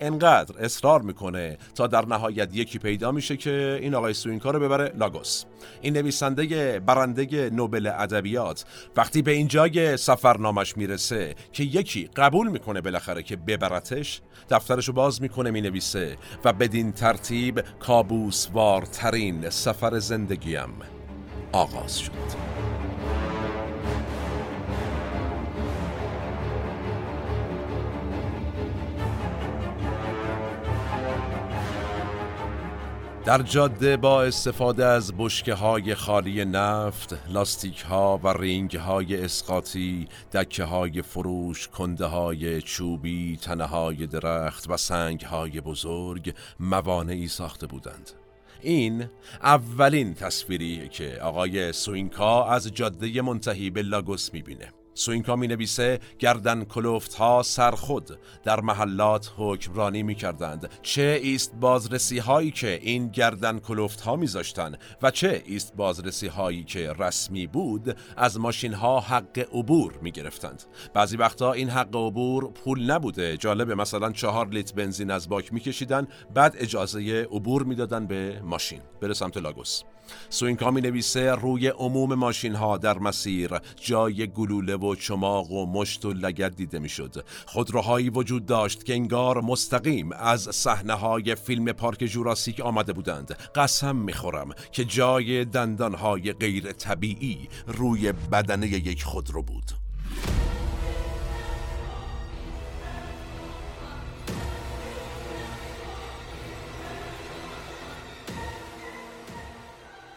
انقدر 0.00 0.58
اصرار 0.58 1.02
می‌کنه 1.02 1.58
تا 1.74 1.86
در 1.86 2.06
نهایت 2.06 2.48
یکی 2.56 2.78
پیدا 2.78 3.12
میشه 3.12 3.36
که 3.36 3.78
این 3.82 3.94
آقای 3.94 4.14
سوینکا 4.14 4.50
رو 4.50 4.60
ببره 4.60 4.92
لاگوس. 4.98 5.44
این 5.80 5.96
نویسنده 5.96 6.80
برنده 6.80 7.50
نوبل 7.50 7.86
ادبیات 7.86 8.64
وقتی 8.96 9.22
به 9.22 9.30
این 9.30 9.48
جای 9.48 9.96
سفرنامش 9.96 10.76
می‌رسه 10.76 11.34
که 11.52 11.64
یکی 11.64 12.10
قبول 12.16 12.48
می‌کنه 12.48 12.80
بالاخره 12.80 13.22
که 13.22 13.36
ببرتش 13.36 14.20
دفترشو 14.50 14.92
باز 14.92 15.22
می‌کنه 15.22 15.50
می‌نویسه 15.50 16.16
و 16.44 16.52
بدین 16.52 16.92
ترتیب 16.92 17.60
کابوسوارترین 17.60 19.50
سفر 19.50 19.98
زندگیم 19.98 20.68
آغاز 21.52 21.98
شد. 21.98 22.10
در 33.24 33.42
جاده 33.42 33.96
با 33.96 34.22
استفاده 34.22 34.84
از 34.84 35.12
بشکه 35.18 35.54
های 35.54 35.94
خالی 35.94 36.44
نفت، 36.44 37.16
لاستیک 37.28 37.80
ها 37.80 38.20
و 38.22 38.28
رینگ 38.28 38.76
های 38.76 39.24
اسقاطی، 39.24 40.08
دکه 40.32 40.64
های 40.64 41.02
فروش، 41.02 41.68
کنده 41.68 42.04
های 42.04 42.62
چوبی، 42.62 43.38
تنه 43.42 43.64
های 43.64 44.06
درخت 44.06 44.70
و 44.70 44.76
سنگ 44.76 45.20
های 45.20 45.60
بزرگ 45.60 46.34
موانعی 46.60 47.28
ساخته 47.28 47.66
بودند. 47.66 48.10
این 48.60 49.04
اولین 49.42 50.14
تصویری 50.14 50.88
که 50.88 51.18
آقای 51.22 51.72
سوینکا 51.72 52.44
از 52.44 52.74
جاده 52.74 53.22
منتهی 53.22 53.70
به 53.70 53.82
لاگوس 53.82 54.32
می‌بینه. 54.32 54.72
سوینکا 54.94 55.36
می 55.36 55.46
نویسه 55.46 56.00
گردن 56.18 56.64
کلفت 56.64 57.14
ها 57.14 57.42
سرخود 57.42 58.18
در 58.44 58.60
محلات 58.60 59.32
حکمرانی 59.36 60.02
می 60.02 60.14
کردند 60.14 60.70
چه 60.82 61.20
ایست 61.22 61.54
بازرسی 61.54 62.18
هایی 62.18 62.50
که 62.50 62.78
این 62.82 63.08
گردن 63.08 63.58
کلفت 63.58 64.00
ها 64.00 64.16
می 64.16 64.26
ذاشتن 64.26 64.76
و 65.02 65.10
چه 65.10 65.42
ایست 65.46 65.76
بازرسی 65.76 66.26
هایی 66.26 66.64
که 66.64 66.92
رسمی 66.98 67.46
بود 67.46 67.96
از 68.16 68.40
ماشین 68.40 68.74
ها 68.74 69.00
حق 69.00 69.48
عبور 69.52 69.98
می 70.02 70.12
گرفتند 70.12 70.62
بعضی 70.94 71.16
وقتا 71.16 71.52
این 71.52 71.70
حق 71.70 71.96
عبور 71.96 72.52
پول 72.52 72.90
نبوده. 72.90 73.36
جالبه 73.36 73.74
مثلا 73.74 74.12
چهار 74.12 74.48
لیتر 74.48 74.74
بنزین 74.74 75.10
از 75.10 75.28
باک 75.28 75.52
می 75.52 75.60
کشیدن 75.60 76.06
بعد 76.34 76.56
اجازه 76.58 77.28
عبور 77.32 77.62
می‌دادن 77.62 78.06
به 78.06 78.40
ماشین. 78.44 78.80
بره 79.00 79.14
سمت 79.14 79.36
لاگوس. 79.36 79.82
سوینکا 80.28 80.70
می 80.70 80.80
نویسه 80.80 81.30
روی 81.30 81.68
عموم 81.68 82.14
ماشین 82.14 82.54
ها 82.54 82.78
در 82.78 82.98
مسیر 82.98 83.50
جای 83.80 84.26
گلوله 84.26 84.76
و 84.76 84.94
چماق 84.94 85.52
و 85.52 85.66
مشت 85.66 86.04
و 86.04 86.12
لگد 86.12 86.56
دیده 86.56 86.78
می 86.78 86.88
شد 86.88 87.24
خودروهایی 87.46 88.10
وجود 88.10 88.46
داشت 88.46 88.84
که 88.84 88.92
انگار 88.92 89.40
مستقیم 89.40 90.12
از 90.12 90.48
صحنه 90.52 90.94
های 90.94 91.34
فیلم 91.34 91.72
پارک 91.72 92.04
جوراسیک 92.04 92.60
آمده 92.60 92.92
بودند. 92.92 93.36
قسم 93.54 93.96
می 93.96 94.12
خورم 94.12 94.50
که 94.72 94.84
جای 94.84 95.44
دندان 95.44 95.94
های 95.94 96.32
غیر 96.32 96.72
طبیعی 96.72 97.48
روی 97.66 98.12
بدنه 98.12 98.66
یک 98.66 99.04
خودرو 99.04 99.42
بود. 99.42 99.64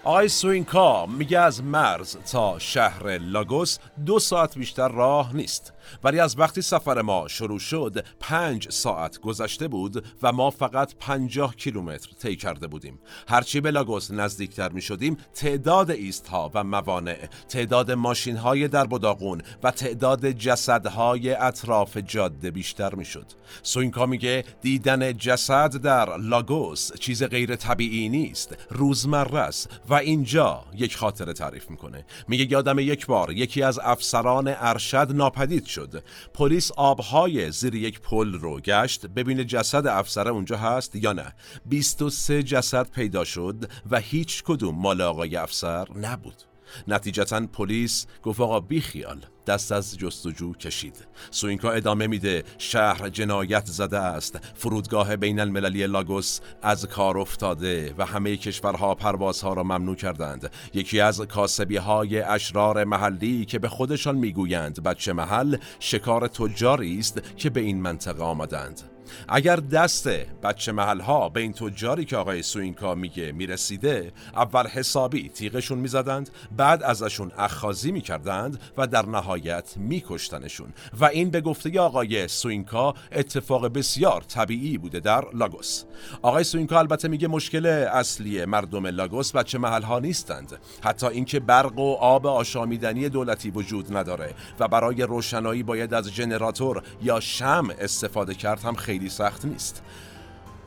آقای 0.08 0.28
سوینکا 0.28 1.06
میگه 1.06 1.40
از 1.40 1.64
مرز 1.64 2.18
تا 2.32 2.60
شهر 2.60 3.18
لاگوس 3.18 3.78
دو 4.06 4.20
ساعت 4.20 4.58
بیشتر 4.58 4.88
راه 4.88 5.36
نیست. 5.36 5.74
ولی 6.04 6.20
از 6.20 6.40
وقتی 6.40 6.62
سفر 6.62 7.02
ما 7.02 7.28
شروع 7.28 7.60
شد 7.60 8.06
پنج 8.20 8.72
ساعت 8.72 9.20
گذشته 9.20 9.68
بود 9.68 10.06
و 10.24 10.32
ما 10.32 10.50
فقط 10.50 10.96
پنجاه 11.00 11.56
کیلومتر 11.56 12.10
طی 12.22 12.36
کرده 12.36 12.68
بودیم. 12.68 13.00
هرچی 13.28 13.62
به 13.62 13.72
لاگوس 13.72 14.12
نزدیکتر 14.12 14.70
می 14.70 14.82
شدیم 14.82 15.18
تعداد 15.34 15.92
ایست 15.92 16.28
ها 16.28 16.52
و 16.54 16.64
موانع 16.64 17.28
تعداد 17.50 17.92
ماشین 17.92 18.38
های 18.38 18.68
درب 18.68 18.86
و 18.86 18.97
داغون 18.97 19.42
و 19.64 19.72
تعداد 19.72 20.32
جسدهای 20.32 21.34
اطراف 21.34 21.98
جاده 21.98 22.52
بیشتر 22.52 22.96
می 22.96 23.06
شد 23.06 23.26
سوینکا 23.64 24.06
میگه 24.06 24.44
دیدن 24.62 25.18
جسد 25.18 25.76
در 25.76 26.18
لاگوس 26.18 26.92
چیز 27.00 27.24
غیر 27.24 27.56
طبیعی 27.56 28.10
نیست 28.10 28.58
روزمره 28.70 29.40
است 29.40 29.70
و 29.90 29.97
اینجا 29.98 30.64
یک 30.74 30.98
خاطره 30.98 31.34
تعریف 31.34 31.70
می‌کنه. 31.70 32.06
میگه 32.28 32.48
یادم 32.52 32.80
یک 32.80 33.06
بار 33.06 33.32
یکی 33.32 33.64
از 33.64 33.80
افسران 33.84 34.54
ارشد 34.58 35.08
ناپدید 35.12 35.66
شد. 35.66 36.04
پلیس 36.34 36.72
آبهای 36.72 37.52
زیر 37.52 37.76
یک 37.76 38.00
پل 38.00 38.34
رو 38.34 38.60
گشت. 38.60 39.06
ببینه 39.06 39.44
جسد 39.44 39.88
افسر 39.88 40.28
اونجا 40.28 40.58
هست 40.58 40.96
یا 40.96 41.14
نه. 41.14 41.34
23 41.66 42.44
جسد 42.44 42.90
پیدا 42.90 43.24
شد 43.24 43.72
و 43.92 44.00
هیچ 44.00 44.44
کدوم 44.44 44.76
مال 44.76 45.02
آقای 45.02 45.36
افسر 45.36 45.88
نبود. 45.96 46.44
نتیجتا 46.88 47.48
پلیس 47.48 48.08
گفت 48.24 48.40
آقا 48.40 48.60
بی 48.60 48.82
خیال. 48.82 49.26
دست 49.48 49.72
از 49.72 49.98
جستجو 49.98 50.54
کشید. 50.54 51.08
سوینکا 51.32 51.72
ادامه 51.72 52.08
میده. 52.08 52.44
شهر 52.58 53.10
جنایت 53.10 53.66
زده 53.66 53.98
است. 53.98 54.40
فرودگاه 54.56 55.16
بین 55.16 55.40
المللی 55.40 55.88
لاگوس 55.88 56.40
از 56.62 56.86
کار 56.86 57.18
افتاده 57.18 57.94
و 57.98 58.06
همه 58.06 58.38
کشورها 58.38 58.96
پروازها 58.96 59.54
را 59.54 59.64
ممنوع 59.64 59.96
کردند. 59.96 60.52
یکی 60.74 61.00
از 61.00 61.22
کاسبی 61.22 61.78
های 61.78 62.20
اشرار 62.22 62.84
محلی 62.84 63.46
که 63.46 63.60
به 63.60 63.70
خودشان 63.70 64.16
می‌گویند 64.16 64.84
بچه 64.84 65.14
محل 65.14 65.58
شکار 65.80 66.28
تجاری 66.28 67.00
است 67.00 67.22
که 67.38 67.50
به 67.50 67.60
این 67.60 67.82
منطقه 67.82 68.24
آمدند. 68.24 68.97
اگر 69.30 69.56
دست 69.56 70.08
بچه 70.44 70.72
محل 70.72 71.00
ها 71.00 71.30
به 71.30 71.42
این 71.42 71.54
تجاری 71.54 72.06
که 72.06 72.18
آقای 72.18 72.42
سوینکا 72.42 72.96
میگه 72.96 73.32
می‌رسیده 73.32 74.12
اول 74.36 74.68
حسابی 74.68 75.30
تیغشون 75.30 75.78
می‌زدند 75.78 76.30
بعد 76.58 76.84
ازشون 76.84 77.32
اخاذی 77.38 77.92
می‌کردند 77.92 78.60
و 78.78 78.88
در 78.88 79.06
نهایت 79.06 79.78
میکشتنشون. 79.78 80.74
و 81.00 81.06
این 81.06 81.30
به 81.30 81.42
گفته 81.42 81.80
آقای 81.80 82.28
سوینکا 82.28 82.94
اتفاق 83.12 83.68
بسیار 83.68 84.22
طبیعی 84.22 84.78
بوده 84.78 85.00
در 85.00 85.26
لاگوس. 85.34 85.84
آقای 86.22 86.44
سوینکا 86.44 86.80
البته 86.80 87.08
میگه 87.08 87.28
مشکل 87.28 87.66
اصلی 87.66 88.46
مردم 88.46 88.88
لاگوس 88.88 89.32
بچه 89.32 89.58
محل 89.58 89.82
ها 89.82 90.00
نیستند. 90.00 90.58
حتی 90.84 91.08
اینکه 91.08 91.40
برق 91.40 91.80
و 91.80 91.94
آب 91.94 92.28
آشامیدنی 92.28 93.10
دولتی 93.10 93.50
وجود 93.50 93.98
نداره 93.98 94.34
و 94.60 94.68
برای 94.68 95.04
روشنایی 95.04 95.64
باید 95.64 95.94
از 95.94 96.14
جنراتور 96.14 96.84
یا 97.04 97.20
شم 97.20 97.68
استفاده 97.80 98.34
کرد 98.34 98.60
هم 98.60 98.76
خیلی. 98.76 98.97
خیلی 98.98 99.10
سخت 99.10 99.46
نیست. 99.46 99.84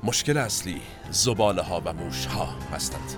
مشکل 0.03 0.37
اصلی 0.37 0.81
زباله 1.11 1.63
ها 1.63 1.83
و 1.85 1.93
موش 1.93 2.27
ها 2.27 2.47
هستند. 2.73 3.17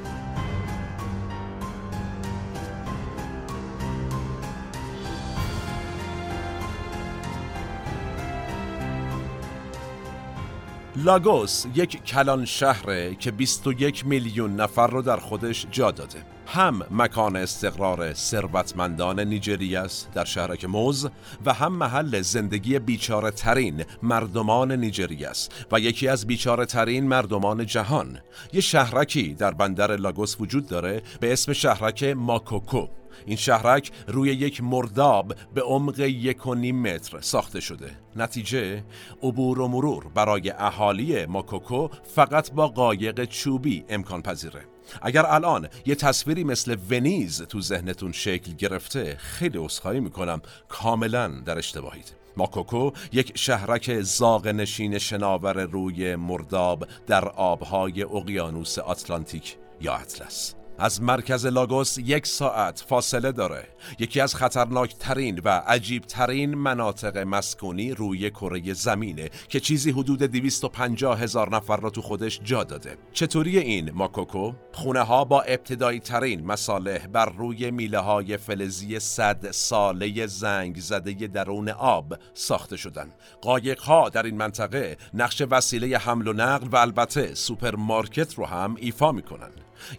لاگوس 10.96 11.66
یک 11.74 12.04
کلان 12.04 12.44
شهره 12.44 13.14
که 13.14 13.30
21 13.30 14.06
میلیون 14.06 14.56
نفر 14.56 14.86
رو 14.86 15.02
در 15.02 15.16
خودش 15.16 15.66
جا 15.70 15.90
داده. 15.90 16.31
هم 16.52 16.82
مکان 16.90 17.36
استقرار 17.36 18.12
ثروتمندان 18.12 19.20
نیجریه 19.20 19.80
است 19.80 20.10
در 20.14 20.24
شهرک 20.24 20.64
موز 20.64 21.08
و 21.46 21.52
هم 21.52 21.72
محل 21.72 22.20
زندگی 22.20 22.78
بیچاره 22.78 23.30
ترین 23.30 23.84
مردمان 24.02 24.72
نیجریه 24.72 25.28
است 25.28 25.66
و 25.72 25.80
یکی 25.80 26.08
از 26.08 26.26
بیچاره 26.26 26.66
ترین 26.66 27.06
مردمان 27.08 27.66
جهان. 27.66 28.18
یه 28.52 28.60
شهرکی 28.60 29.34
در 29.34 29.50
بندر 29.50 29.96
لاگوس 29.96 30.36
وجود 30.40 30.66
داره 30.66 31.02
به 31.20 31.32
اسم 31.32 31.52
شهرک 31.52 32.02
ماکوکو. 32.04 32.86
این 33.26 33.36
شهرک 33.36 33.90
روی 34.08 34.28
یک 34.28 34.62
مرداب 34.62 35.34
به 35.54 35.62
عمق 35.62 36.00
یک 36.00 36.46
و 36.46 36.54
نیم 36.54 36.82
متر 36.82 37.20
ساخته 37.20 37.60
شده. 37.60 37.90
نتیجه 38.16 38.84
عبور 39.22 39.60
و 39.60 39.68
مرور 39.68 40.08
برای 40.14 40.50
اهالی 40.50 41.26
ماکوکو 41.26 41.88
فقط 42.14 42.52
با 42.52 42.68
قایق 42.68 43.24
چوبی 43.24 43.84
امکان 43.88 44.22
پذیره. 44.22 44.60
اگر 45.02 45.26
الان 45.26 45.68
یه 45.86 45.94
تصویری 45.94 46.44
مثل 46.44 46.76
ونیز 46.90 47.42
تو 47.42 47.60
ذهنتون 47.60 48.12
شکل 48.12 48.52
گرفته 48.52 49.16
خیلی 49.16 49.58
اصخایی 49.58 50.00
می‌کنم. 50.00 50.42
کاملا 50.68 51.28
در 51.28 51.58
اشتباهید. 51.58 52.14
ماکوکو 52.36 52.90
یک 53.12 53.32
شهرک 53.38 54.00
زاغ 54.00 54.46
نشین 54.46 54.98
شناور 54.98 55.62
روی 55.64 56.16
مرداب 56.16 56.86
در 57.06 57.28
آبهای 57.28 58.02
اقیانوس 58.02 58.78
آتلانتیک 58.78 59.56
یا 59.80 59.94
اطلس. 59.94 60.61
از 60.82 61.02
مرکز 61.02 61.46
لاگوس 61.46 61.98
یک 61.98 62.26
ساعت 62.26 62.84
فاصله 62.88 63.32
داره. 63.32 63.68
یکی 63.98 64.20
از 64.20 64.34
خطرناک 64.34 64.96
ترین 64.96 65.40
و 65.44 65.48
عجیب 65.48 66.02
ترین 66.02 66.54
مناطق 66.54 67.18
مسکونی 67.18 67.94
روی 67.94 68.30
کره 68.30 68.72
زمینه 68.72 69.30
که 69.48 69.60
چیزی 69.60 69.90
حدود 69.90 70.22
250 70.22 71.20
هزار 71.20 71.56
نفر 71.56 71.76
را 71.76 71.90
تو 71.90 72.02
خودش 72.02 72.40
جا 72.44 72.64
داده. 72.64 72.96
چطوری 73.12 73.58
این 73.58 73.90
ماکوکو؟ 73.94 74.52
خونه 74.72 75.00
ها 75.00 75.24
با 75.24 75.42
ابتدایی 75.42 76.00
ترین 76.00 76.46
مصالح 76.46 77.06
بر 77.06 77.26
روی 77.26 77.70
میله 77.70 77.98
های 77.98 78.36
فلزی 78.36 78.98
صد 78.98 79.50
ساله 79.50 80.26
زنگ 80.26 80.80
زده 80.80 81.12
درون 81.12 81.68
آب 81.68 82.14
ساخته 82.34 82.76
شدن. 82.76 83.10
قایق 83.42 83.80
ها 83.80 84.08
در 84.08 84.22
این 84.22 84.36
منطقه 84.36 84.96
نقش 85.14 85.42
وسیله 85.50 85.98
حمل 85.98 86.28
و 86.28 86.32
نقل 86.32 86.68
و 86.72 86.76
البته 86.76 87.34
سوپرمارکت 87.34 88.34
رو 88.34 88.46
هم 88.46 88.76
ایفا 88.78 89.12
می‌کنن. 89.12 89.50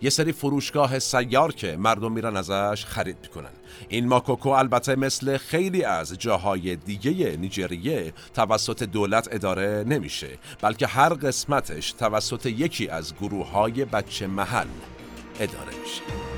یه 0.02 0.10
سری 0.10 0.32
فروشگاه 0.32 1.00
سیار 1.00 1.54
که 1.54 1.78
مردم 1.78 2.12
میرن 2.12 2.38
ازش 2.38 2.86
خرید 2.86 3.18
می‌کنن. 3.22 3.50
این 3.90 4.08
ماکوکو 4.08 4.50
البته 4.50 4.96
مثل 4.96 5.38
خیلی 5.38 5.84
از 5.84 6.18
جاهای 6.18 6.76
دیگه 6.76 7.38
نیجریه 7.38 8.14
توسط 8.34 8.84
دولت 8.84 9.28
اداره 9.32 9.84
نمیشه 9.88 10.30
بلکه 10.62 10.88
هر 10.88 11.14
قسمتش 11.14 11.92
توسط 11.92 12.46
یکی 12.46 12.88
از 12.88 13.16
گروه 13.16 13.50
های 13.52 13.86
بچه 13.86 14.28
محل 14.28 14.68
اداره 15.40 15.72
میشه. 15.84 16.33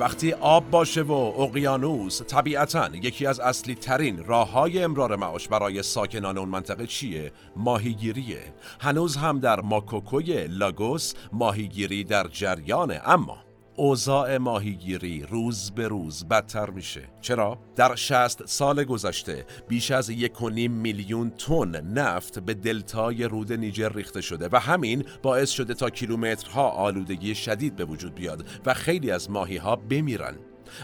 وقتی 0.00 0.32
آب 0.32 0.70
باشه 0.70 1.02
و 1.02 1.12
اقیانوس 1.12 2.22
طبیعتا 2.22 2.88
یکی 3.02 3.26
از 3.26 3.40
اصلی 3.40 3.74
ترین 3.74 4.24
راه 4.24 4.50
های 4.50 4.82
امرار 4.82 5.16
معاش 5.16 5.48
برای 5.48 5.82
ساکنان 5.82 6.38
اون 6.38 6.48
منطقه 6.48 6.86
چیه؟ 6.86 7.32
ماهیگیریه 7.56 8.42
هنوز 8.80 9.16
هم 9.16 9.40
در 9.40 9.60
ماکوکوی 9.60 10.46
لاگوس 10.46 11.14
ماهیگیری 11.32 12.04
در 12.04 12.28
جریانه 12.28 13.00
اما 13.04 13.47
اوضاع 13.78 14.38
ماهیگیری 14.38 15.22
روز 15.22 15.70
به 15.70 15.88
روز 15.88 16.24
بدتر 16.24 16.70
میشه. 16.70 17.02
چرا؟ 17.20 17.58
در 17.76 17.94
60 17.94 18.46
سال 18.46 18.84
گذشته 18.84 19.46
بیش 19.68 19.90
از 19.90 20.10
یک 20.10 20.42
میلیون 20.42 21.30
تن 21.30 21.80
نفت 21.80 22.38
به 22.38 22.54
دلتای 22.54 23.24
رود 23.24 23.52
نیجر 23.52 23.88
ریخته 23.88 24.20
شده 24.20 24.48
و 24.52 24.56
همین 24.56 25.04
باعث 25.22 25.50
شده 25.50 25.74
تا 25.74 25.90
کیلومترها 25.90 26.68
آلودگی 26.68 27.34
شدید 27.34 27.76
به 27.76 27.84
وجود 27.84 28.14
بیاد 28.14 28.44
و 28.66 28.74
خیلی 28.74 29.10
از 29.10 29.30
ماهی 29.30 29.56
ها 29.56 29.76
بمیرن. 29.76 30.34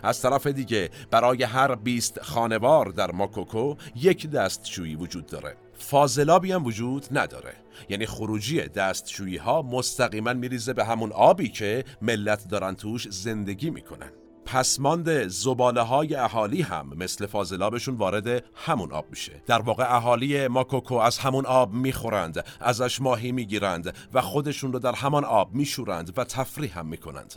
از 0.03 0.23
طرف 0.23 0.47
دیگه 0.47 0.91
برای 1.11 1.43
هر 1.43 1.75
20 1.75 2.21
خانوار 2.23 2.87
در 2.87 3.11
ماکوکو 3.11 3.75
یک 3.97 4.31
دستشویی 4.31 4.97
وجود 4.97 5.27
داره. 5.27 5.64
فاضلابی 5.85 6.53
هم 6.53 6.65
وجود 6.65 7.07
نداره. 7.11 7.55
یعنی 7.89 8.07
خروجی 8.07 8.61
دستشویی 8.61 9.37
ها 9.37 9.63
مستقیما 9.63 10.33
میریزه 10.33 10.73
به 10.73 10.85
همون 10.85 11.13
آبی 11.13 11.49
که 11.49 11.85
ملت 12.03 12.49
دارن 12.49 12.75
توش 12.75 13.09
زندگی 13.11 13.71
می‌کنن. 13.71 14.11
پسماند 14.47 15.29
زباله 15.29 15.81
های 15.81 16.15
اهالی 16.15 16.63
هم 16.63 16.93
مثل 16.97 17.27
فاضلابشون 17.27 17.95
وارد 17.95 18.45
همون 18.55 18.93
آب 18.93 19.07
میشه. 19.11 19.43
در 19.47 19.63
واقع 19.63 19.97
اهالی 19.97 20.49
ماکوکو 20.49 20.95
از 20.95 21.19
همون 21.19 21.47
آب 21.47 21.73
می‌خورند 21.73 22.45
ازش 22.61 23.01
ماهی 23.01 23.33
می‌گیرند 23.33 23.95
و 24.15 24.21
خودشون 24.21 24.73
رو 24.73 24.79
در 24.79 24.93
همان 24.93 25.25
آب 25.25 25.55
میشورند 25.55 26.19
و 26.19 26.25
تفریح 26.25 26.79
هم 26.79 26.87
می‌کنند. 26.87 27.35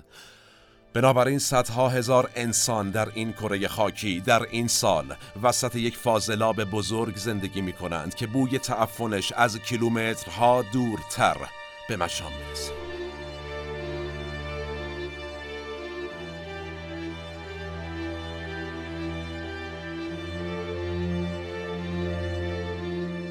بنابراین 0.94 1.40
صدها 1.40 1.90
هزار 1.90 2.30
انسان 2.36 2.92
در 2.92 3.10
این 3.14 3.34
کره 3.34 3.68
خاکی 3.68 4.20
در 4.20 4.44
این 4.44 4.68
سال 4.68 5.16
وسط 5.44 5.76
یک 5.76 5.98
فاضلاب 5.98 6.64
بزرگ 6.64 7.16
زندگی 7.18 7.62
می 7.62 7.74
کنند 7.74 8.16
که 8.16 8.28
بوی 8.28 8.60
تعفنش 8.60 9.32
از 9.32 9.60
کیلومترها 9.60 10.62
دورتر 10.74 11.38
به 11.90 11.98
مشام 11.98 12.32
می‌رسه 12.32 12.72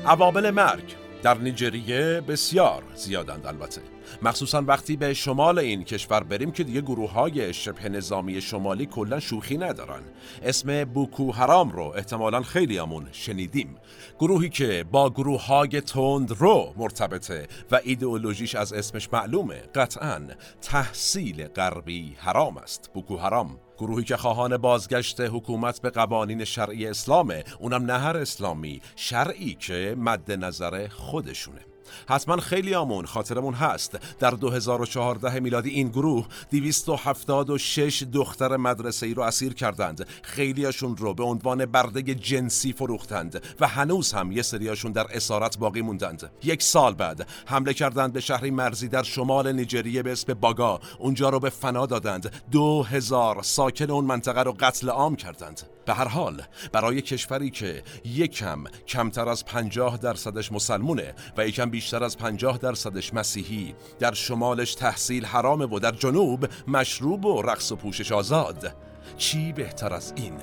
عوامل 0.07 0.51
مرگ. 0.51 1.06
در 1.27 1.39
نیجریه 1.39 2.21
بسیار 2.21 2.83
زیادند 2.95 3.47
البته. 3.47 3.81
مخصوصا 4.23 4.63
وقتی 4.63 4.97
به 4.97 5.15
شمال 5.15 5.59
این 5.59 5.85
کشور 5.85 6.23
بریم 6.23 6.51
که 6.51 6.65
دیگه 6.65 6.81
گروه 6.81 7.13
های 7.13 7.53
شبه 7.55 7.89
نظامی 7.89 8.41
شمالی 8.41 8.87
کلا 8.87 9.21
شوخی 9.21 9.59
ندارن. 9.59 10.03
اسم 10.43 10.85
بوکو 10.85 11.33
حرام 11.33 11.71
رو 11.71 11.83
احتمالا 11.83 12.43
خیلی 12.43 12.79
همون 12.79 13.07
شنیدیم. 13.13 13.77
گروهی 14.19 14.49
که 14.49 14.85
با 14.91 15.11
گروه 15.11 15.47
های 15.47 15.81
تند 15.81 16.33
رو 16.33 16.75
مرتبطه 16.77 17.47
و 17.71 17.81
ایدئولوژیش 17.85 18.55
از 18.55 18.73
اسمش 18.73 19.09
معلومه 19.13 19.63
قطعا 19.75 20.21
تحصیل 20.63 21.47
غربی 21.47 22.17
حرام 22.19 22.57
است. 22.57 22.91
بوکو 22.95 23.17
حرام 23.17 23.59
گروهی 23.79 24.05
که 24.05 24.17
خواهان 24.17 24.57
بازگشت 24.57 25.21
حکومت 25.21 25.81
به 25.81 25.91
قوانین 25.91 26.45
شرعی 26.45 26.87
اسلامه 26.87 27.45
اونم 27.59 27.85
نه 27.85 27.99
هر 27.99 28.17
اسلامی 28.17 28.81
شرعی 28.97 29.55
که 29.55 29.95
مد 29.99 30.33
نظر 30.33 30.89
خودشونه. 30.89 31.76
حتما 32.09 32.37
خیلی 32.37 32.75
آمون 32.75 33.07
خاطرمون 33.07 33.55
هست. 33.55 33.99
در 34.19 34.31
2014 34.31 35.41
میلادی 35.41 35.71
این 35.71 35.89
گروه 35.89 36.27
276 36.51 38.03
دختر 38.13 38.57
مدرسه 38.57 39.07
ای 39.07 39.15
رو 39.15 39.23
اسیر 39.23 39.55
کردند. 39.55 40.07
خیلیاشون 40.23 40.97
رو 40.97 41.15
به 41.15 41.25
عنوان 41.25 41.67
برده 41.67 42.15
جنسی 42.15 42.73
فروختند 42.73 43.43
و 43.61 43.69
هنوز 43.69 44.13
هم 44.13 44.33
یه 44.33 44.43
سریاشون 44.43 44.93
در 44.93 45.07
اسارت 45.11 45.59
باقی 45.59 45.83
موندند. 45.83 46.31
یک 46.45 46.63
سال 46.63 46.95
بعد 46.95 47.29
حمله 47.47 47.75
کردند 47.75 48.13
به 48.13 48.21
شهری 48.21 48.51
مرزی 48.51 48.89
در 48.89 49.03
شمال 49.03 49.53
نیجریه 49.53 50.03
به 50.03 50.13
اسم 50.13 50.35
باگا. 50.35 50.81
اونجا 50.99 51.29
رو 51.29 51.41
به 51.41 51.51
فنا 51.51 51.87
دادند. 51.87 52.33
دو 52.51 52.83
هزار 52.83 53.43
ساکن 53.43 53.91
اون 53.91 54.05
منطقه 54.05 54.43
رو 54.43 54.53
قتل 54.61 54.89
عام 54.89 55.17
کردند. 55.17 55.76
به 55.87 55.95
هر 55.95 56.09
حال 56.09 56.43
برای 56.73 57.03
کشوری 57.03 57.51
که 57.51 57.83
یکم 58.05 58.65
کمتر 58.89 59.29
از 59.29 59.45
پنجاه 59.45 59.97
درصدش 59.97 60.53
مسلمونه 60.53 61.15
و 61.37 61.47
یکم 61.47 61.71
بیشتر 61.71 62.05
از 62.05 62.19
پنجاه 62.19 62.59
درصدش 62.59 63.15
مسیحی 63.15 63.75
در 63.99 64.13
شمالش 64.15 64.75
تحصیل 64.75 65.25
حرامه 65.25 65.67
و 65.67 65.79
در 65.79 65.93
جنوب 65.93 66.49
مشروب 66.69 67.25
و 67.25 67.43
رقص 67.43 67.73
و 67.73 67.77
پوشش 67.77 68.13
آزاد. 68.13 68.77
چی 69.17 69.53
بهتر 69.53 69.95
از 69.95 70.13
این؟ 70.17 70.35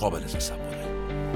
قابل 0.00 0.20
تصوره. 0.20 1.33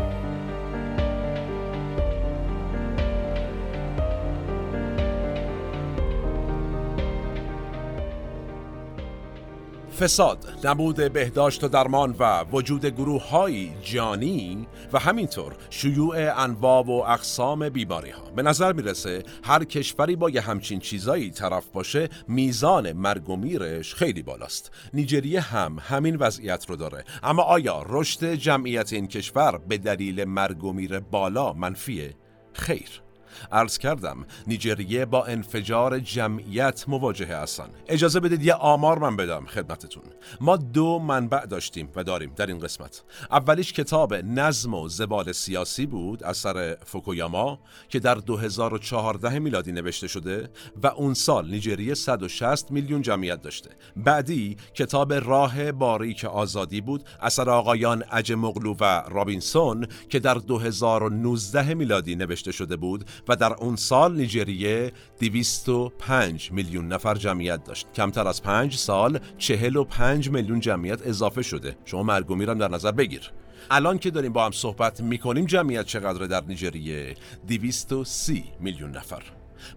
فساد، 10.00 10.58
نبود 10.64 11.12
بهداشت 11.12 11.64
و 11.64 11.68
درمان 11.68 12.16
و 12.18 12.44
وجود 12.52 12.86
گروه 12.86 13.28
های 13.28 13.70
جانی 13.82 14.66
و 14.92 14.98
همینطور 14.98 15.56
شیوع 15.70 16.40
انواع 16.42 16.84
و 16.84 16.90
اقسام 16.90 17.68
بیماری 17.68 18.10
ها 18.10 18.30
به 18.30 18.42
نظر 18.42 18.72
می‌رسه 18.72 19.22
هر 19.44 19.64
کشوری 19.64 20.16
با 20.16 20.30
یه 20.30 20.40
همچین 20.40 20.80
چیزایی 20.80 21.30
طرف 21.30 21.68
باشه 21.68 22.08
میزان 22.28 22.92
مرگ 22.92 23.30
و 23.30 23.36
میرش 23.36 23.94
خیلی 23.94 24.22
بالاست. 24.22 24.70
نیجریه 24.94 25.40
هم 25.40 25.76
همین 25.80 26.16
وضعیت 26.16 26.66
رو 26.68 26.76
داره. 26.76 27.04
اما 27.22 27.42
آیا 27.42 27.84
رشد 27.88 28.34
جمعیت 28.34 28.92
این 28.92 29.06
کشور 29.08 29.58
به 29.58 29.78
دلیل 29.78 30.24
مرگ 30.24 30.64
و 30.64 30.72
میر 30.72 31.00
بالا 31.00 31.52
منفیه؟ 31.52 32.14
خیر؟ 32.52 33.07
عرض 33.52 33.78
کردم 33.78 34.26
نیجریه 34.46 35.04
با 35.04 35.24
انفجار 35.24 35.98
جمعیت 35.98 36.84
مواجهه 36.88 37.36
هستن. 37.36 37.68
اجازه 37.88 38.20
بدید 38.20 38.42
یه 38.42 38.54
آمار 38.54 38.98
من 38.98 39.16
بدم 39.16 39.46
خدمتتون. 39.46 40.02
ما 40.40 40.56
دو 40.56 40.98
منبع 40.98 41.46
داشتیم 41.46 41.88
و 41.96 42.04
داریم 42.04 42.32
در 42.36 42.46
این 42.46 42.58
قسمت. 42.58 43.02
اولیش 43.30 43.72
کتاب 43.72 44.14
نظم 44.14 44.74
و 44.74 44.88
زبال 44.88 45.32
سیاسی 45.32 45.86
بود 45.86 46.24
اثر 46.24 46.76
فوکویاما 46.84 47.58
که 47.88 47.98
در 47.98 48.14
2014 48.14 49.38
میلادی 49.38 49.72
نوشته 49.72 50.06
شده 50.06 50.50
و 50.82 50.86
اون 50.86 51.14
سال 51.14 51.50
نیجریه 51.50 51.94
160 51.94 52.70
میلیون 52.70 53.02
جمعیت 53.02 53.42
داشته. 53.42 53.70
بعدی 53.96 54.56
کتاب 54.74 55.12
راه 55.12 55.72
باریک 55.72 56.24
آزادی 56.24 56.80
بود 56.80 57.04
اثر 57.20 57.50
آقایان 57.50 58.04
اجمغلو 58.12 58.74
و 58.80 59.02
رابینسون 59.10 59.86
که 60.08 60.18
در 60.18 60.34
2019 60.34 61.74
میلادی 61.74 62.16
نوشته 62.16 62.52
شده 62.52 62.76
بود 62.76 63.04
و 63.28 63.36
در 63.36 63.52
اون 63.52 63.76
سال 63.76 64.16
نیجریه 64.16 64.92
205 65.20 66.52
میلیون 66.52 66.88
نفر 66.88 67.14
جمعیت 67.14 67.64
داشت. 67.64 67.86
کمتر 67.94 68.28
از 68.28 68.42
5 68.42 68.76
سال 68.76 69.18
45 69.38 70.30
میلیون 70.30 70.60
جمعیت 70.60 71.06
اضافه 71.06 71.42
شده. 71.42 71.76
شما 71.84 72.02
مرگ 72.02 72.32
میرم 72.32 72.58
در 72.58 72.68
نظر 72.68 72.92
بگیر. 72.92 73.32
الان 73.70 73.98
که 73.98 74.10
داریم 74.10 74.32
با 74.32 74.44
هم 74.44 74.52
صحبت 74.52 75.00
می‌کنیم 75.00 75.44
جمعیت 75.46 75.86
چقدر 75.86 76.26
در 76.26 76.42
نیجریه؟ 76.48 77.14
230 77.48 78.44
میلیون 78.60 78.90
نفر. 78.90 79.22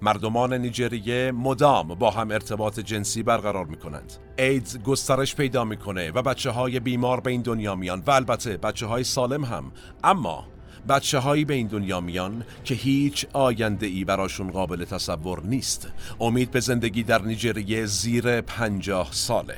مردمان 0.01 0.53
نیجریه 0.53 1.31
مدام 1.31 1.87
با 1.87 2.11
هم 2.11 2.31
ارتباط 2.31 2.79
جنسی 2.79 3.23
برقرار 3.23 3.65
می 3.65 3.77
کنند. 3.77 4.13
ایدز 4.37 4.77
گسترش 4.77 5.35
پیدا 5.35 5.65
می‌کنه 5.65 6.11
و 6.11 6.21
بچه 6.21 6.49
های 6.49 6.79
بیمار 6.79 7.19
به 7.19 7.31
این 7.31 7.41
دنیا 7.41 7.75
میان 7.75 8.03
و 8.07 8.11
البته 8.11 8.57
بچه 8.57 8.85
های 8.85 9.03
سالم 9.03 9.45
هم. 9.45 9.71
اما 10.03 10.47
بچه 10.89 11.19
هایی 11.19 11.45
به 11.45 11.53
این 11.53 11.67
دنیا 11.67 12.01
میان 12.01 12.45
که 12.63 12.75
هیچ 12.75 13.25
آینده 13.33 13.85
ای 13.85 14.03
براشون 14.03 14.51
قابل 14.51 14.85
تصور 14.85 15.43
نیست. 15.43 15.87
امید 16.19 16.51
به 16.51 16.59
زندگی 16.59 17.03
در 17.03 17.21
نیجریه 17.21 17.85
زیر 17.85 18.41
پنجاه 18.41 19.09
ساله. 19.11 19.57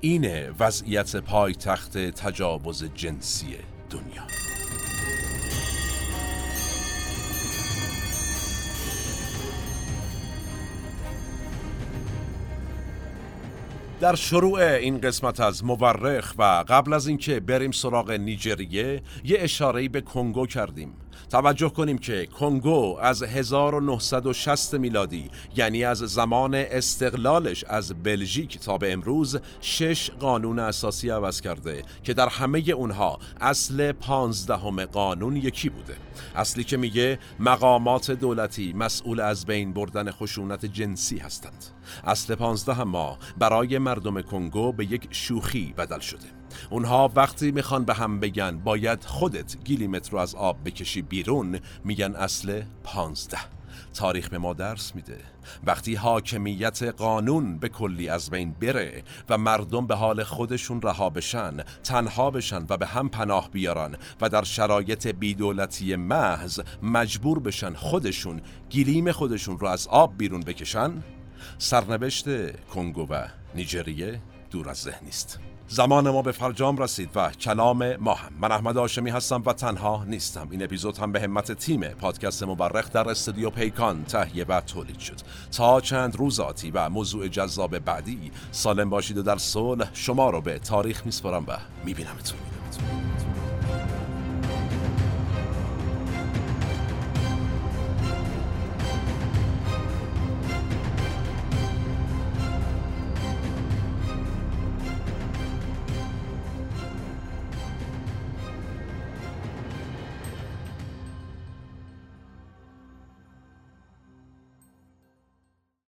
اینه 0.00 0.50
وضعیت 0.60 1.16
پایتخت 1.16 1.98
تجاوز 1.98 2.84
جنسی 2.94 3.56
دنیا. 3.90 4.45
در 14.00 14.14
شروع 14.14 14.60
این 14.60 15.00
قسمت 15.00 15.40
از 15.40 15.64
مورخ 15.64 16.34
و 16.38 16.64
قبل 16.68 16.92
از 16.92 17.06
اینکه 17.06 17.40
بریم 17.40 17.70
سراغ 17.70 18.10
نیجریه 18.10 19.02
یه 19.24 19.36
اشاره 19.40 19.88
به 19.88 20.00
کنگو 20.00 20.46
کردیم. 20.46 20.92
توجه 21.30 21.68
کنیم 21.68 21.98
که 21.98 22.26
کنگو 22.26 22.98
از 23.00 23.22
1960 23.22 24.74
میلادی 24.74 25.30
یعنی 25.56 25.84
از 25.84 25.98
زمان 25.98 26.54
استقلالش 26.54 27.64
از 27.64 28.02
بلژیک 28.02 28.58
تا 28.58 28.78
به 28.78 28.92
امروز 28.92 29.38
شش 29.60 30.10
قانون 30.10 30.58
اساسی 30.58 31.10
عوض 31.10 31.40
کرده 31.40 31.82
که 32.02 32.14
در 32.14 32.28
همه 32.28 32.58
اونها 32.58 33.18
اصل 33.40 33.92
پانزدهم 33.92 34.84
قانون 34.84 35.36
یکی 35.36 35.68
بوده. 35.68 35.96
اصلی 36.34 36.64
که 36.64 36.76
میگه 36.76 37.18
مقامات 37.40 38.10
دولتی 38.10 38.72
مسئول 38.72 39.20
از 39.20 39.46
بین 39.46 39.72
بردن 39.72 40.10
خشونت 40.10 40.66
جنسی 40.66 41.18
هستند. 41.18 41.64
اصل 42.04 42.34
پانزده 42.34 42.84
ما 42.84 43.18
برای 43.38 43.78
مردم 43.78 44.22
کنگو 44.22 44.72
به 44.72 44.84
یک 44.84 45.08
شوخی 45.10 45.74
بدل 45.78 46.00
شده. 46.00 46.45
اونها 46.70 47.10
وقتی 47.14 47.50
می‌خوان 47.50 47.84
به 47.84 47.94
هم 47.94 48.20
بگن 48.20 48.58
باید 48.58 49.04
خودت 49.04 49.56
گیلیمتر 49.64 50.10
رو 50.10 50.18
از 50.18 50.34
آب 50.34 50.56
بکشی 50.64 51.02
بیرون 51.02 51.58
میگن 51.84 52.14
اصل 52.14 52.62
پانزده. 52.84 53.38
تاریخ 53.94 54.28
به 54.28 54.38
ما 54.38 54.52
درس 54.52 54.94
میده. 54.94 55.18
وقتی 55.66 55.94
حاکمیت 55.94 56.82
قانون 56.82 57.58
به 57.58 57.68
کلی 57.68 58.08
از 58.08 58.30
بین 58.30 58.52
بره 58.52 59.02
و 59.28 59.38
مردم 59.38 59.86
به 59.86 59.94
حال 59.94 60.24
خودشون 60.24 60.82
رها 60.82 61.10
بشن 61.10 61.56
تنها 61.84 62.30
بشن 62.30 62.66
و 62.68 62.76
به 62.76 62.86
هم 62.86 63.08
پناه 63.08 63.50
بیارن 63.50 63.96
و 64.20 64.28
در 64.28 64.44
شرایط 64.44 65.06
بیدولتی 65.06 65.96
محض 65.96 66.60
مجبور 66.82 67.38
بشن 67.38 67.74
خودشون 67.74 68.40
گلیم 68.72 69.12
خودشون 69.12 69.58
رو 69.58 69.66
از 69.66 69.88
آب 69.88 70.18
بیرون 70.18 70.40
بکشن 70.40 71.02
سرنوشت 71.58 72.56
کنگو 72.66 73.06
و 73.06 73.26
نیجریه 73.54 74.20
دور 74.50 74.68
از 74.68 74.76
ذهن 74.76 75.06
است 75.06 75.55
زمان 75.68 76.10
ما 76.10 76.22
به 76.22 76.32
فرجام 76.32 76.76
رسید 76.76 77.10
و 77.14 77.30
کلام 77.30 77.96
ما 77.96 78.14
هم 78.14 78.32
من 78.40 78.52
احمد 78.52 78.78
آشمی 78.78 79.10
هستم 79.10 79.42
و 79.46 79.52
تنها 79.52 80.04
نیستم. 80.04 80.48
این 80.50 80.62
اپیزود 80.62 80.98
هم 80.98 81.12
به 81.12 81.20
همت 81.20 81.52
تیم 81.52 81.88
پادکست 81.88 82.42
مبرخ 82.42 82.92
در 82.92 83.08
استودیو 83.08 83.50
پیکان 83.50 84.04
تهیه 84.04 84.44
و 84.44 84.60
تولید 84.60 84.98
شد. 84.98 85.16
تا 85.56 85.80
چند 85.80 86.16
روز 86.16 86.40
آتی 86.40 86.70
و 86.70 86.88
موضوع 86.88 87.28
جذاب 87.28 87.78
بعدی 87.78 88.30
سالم 88.52 88.90
باشید 88.90 89.18
و 89.18 89.22
در 89.22 89.36
صلح 89.36 89.90
شما 89.92 90.30
رو 90.30 90.40
به 90.40 90.58
تاریخ 90.58 91.06
میسپارم 91.06 91.44
و 91.48 91.56
میبینمتون. 91.84 92.38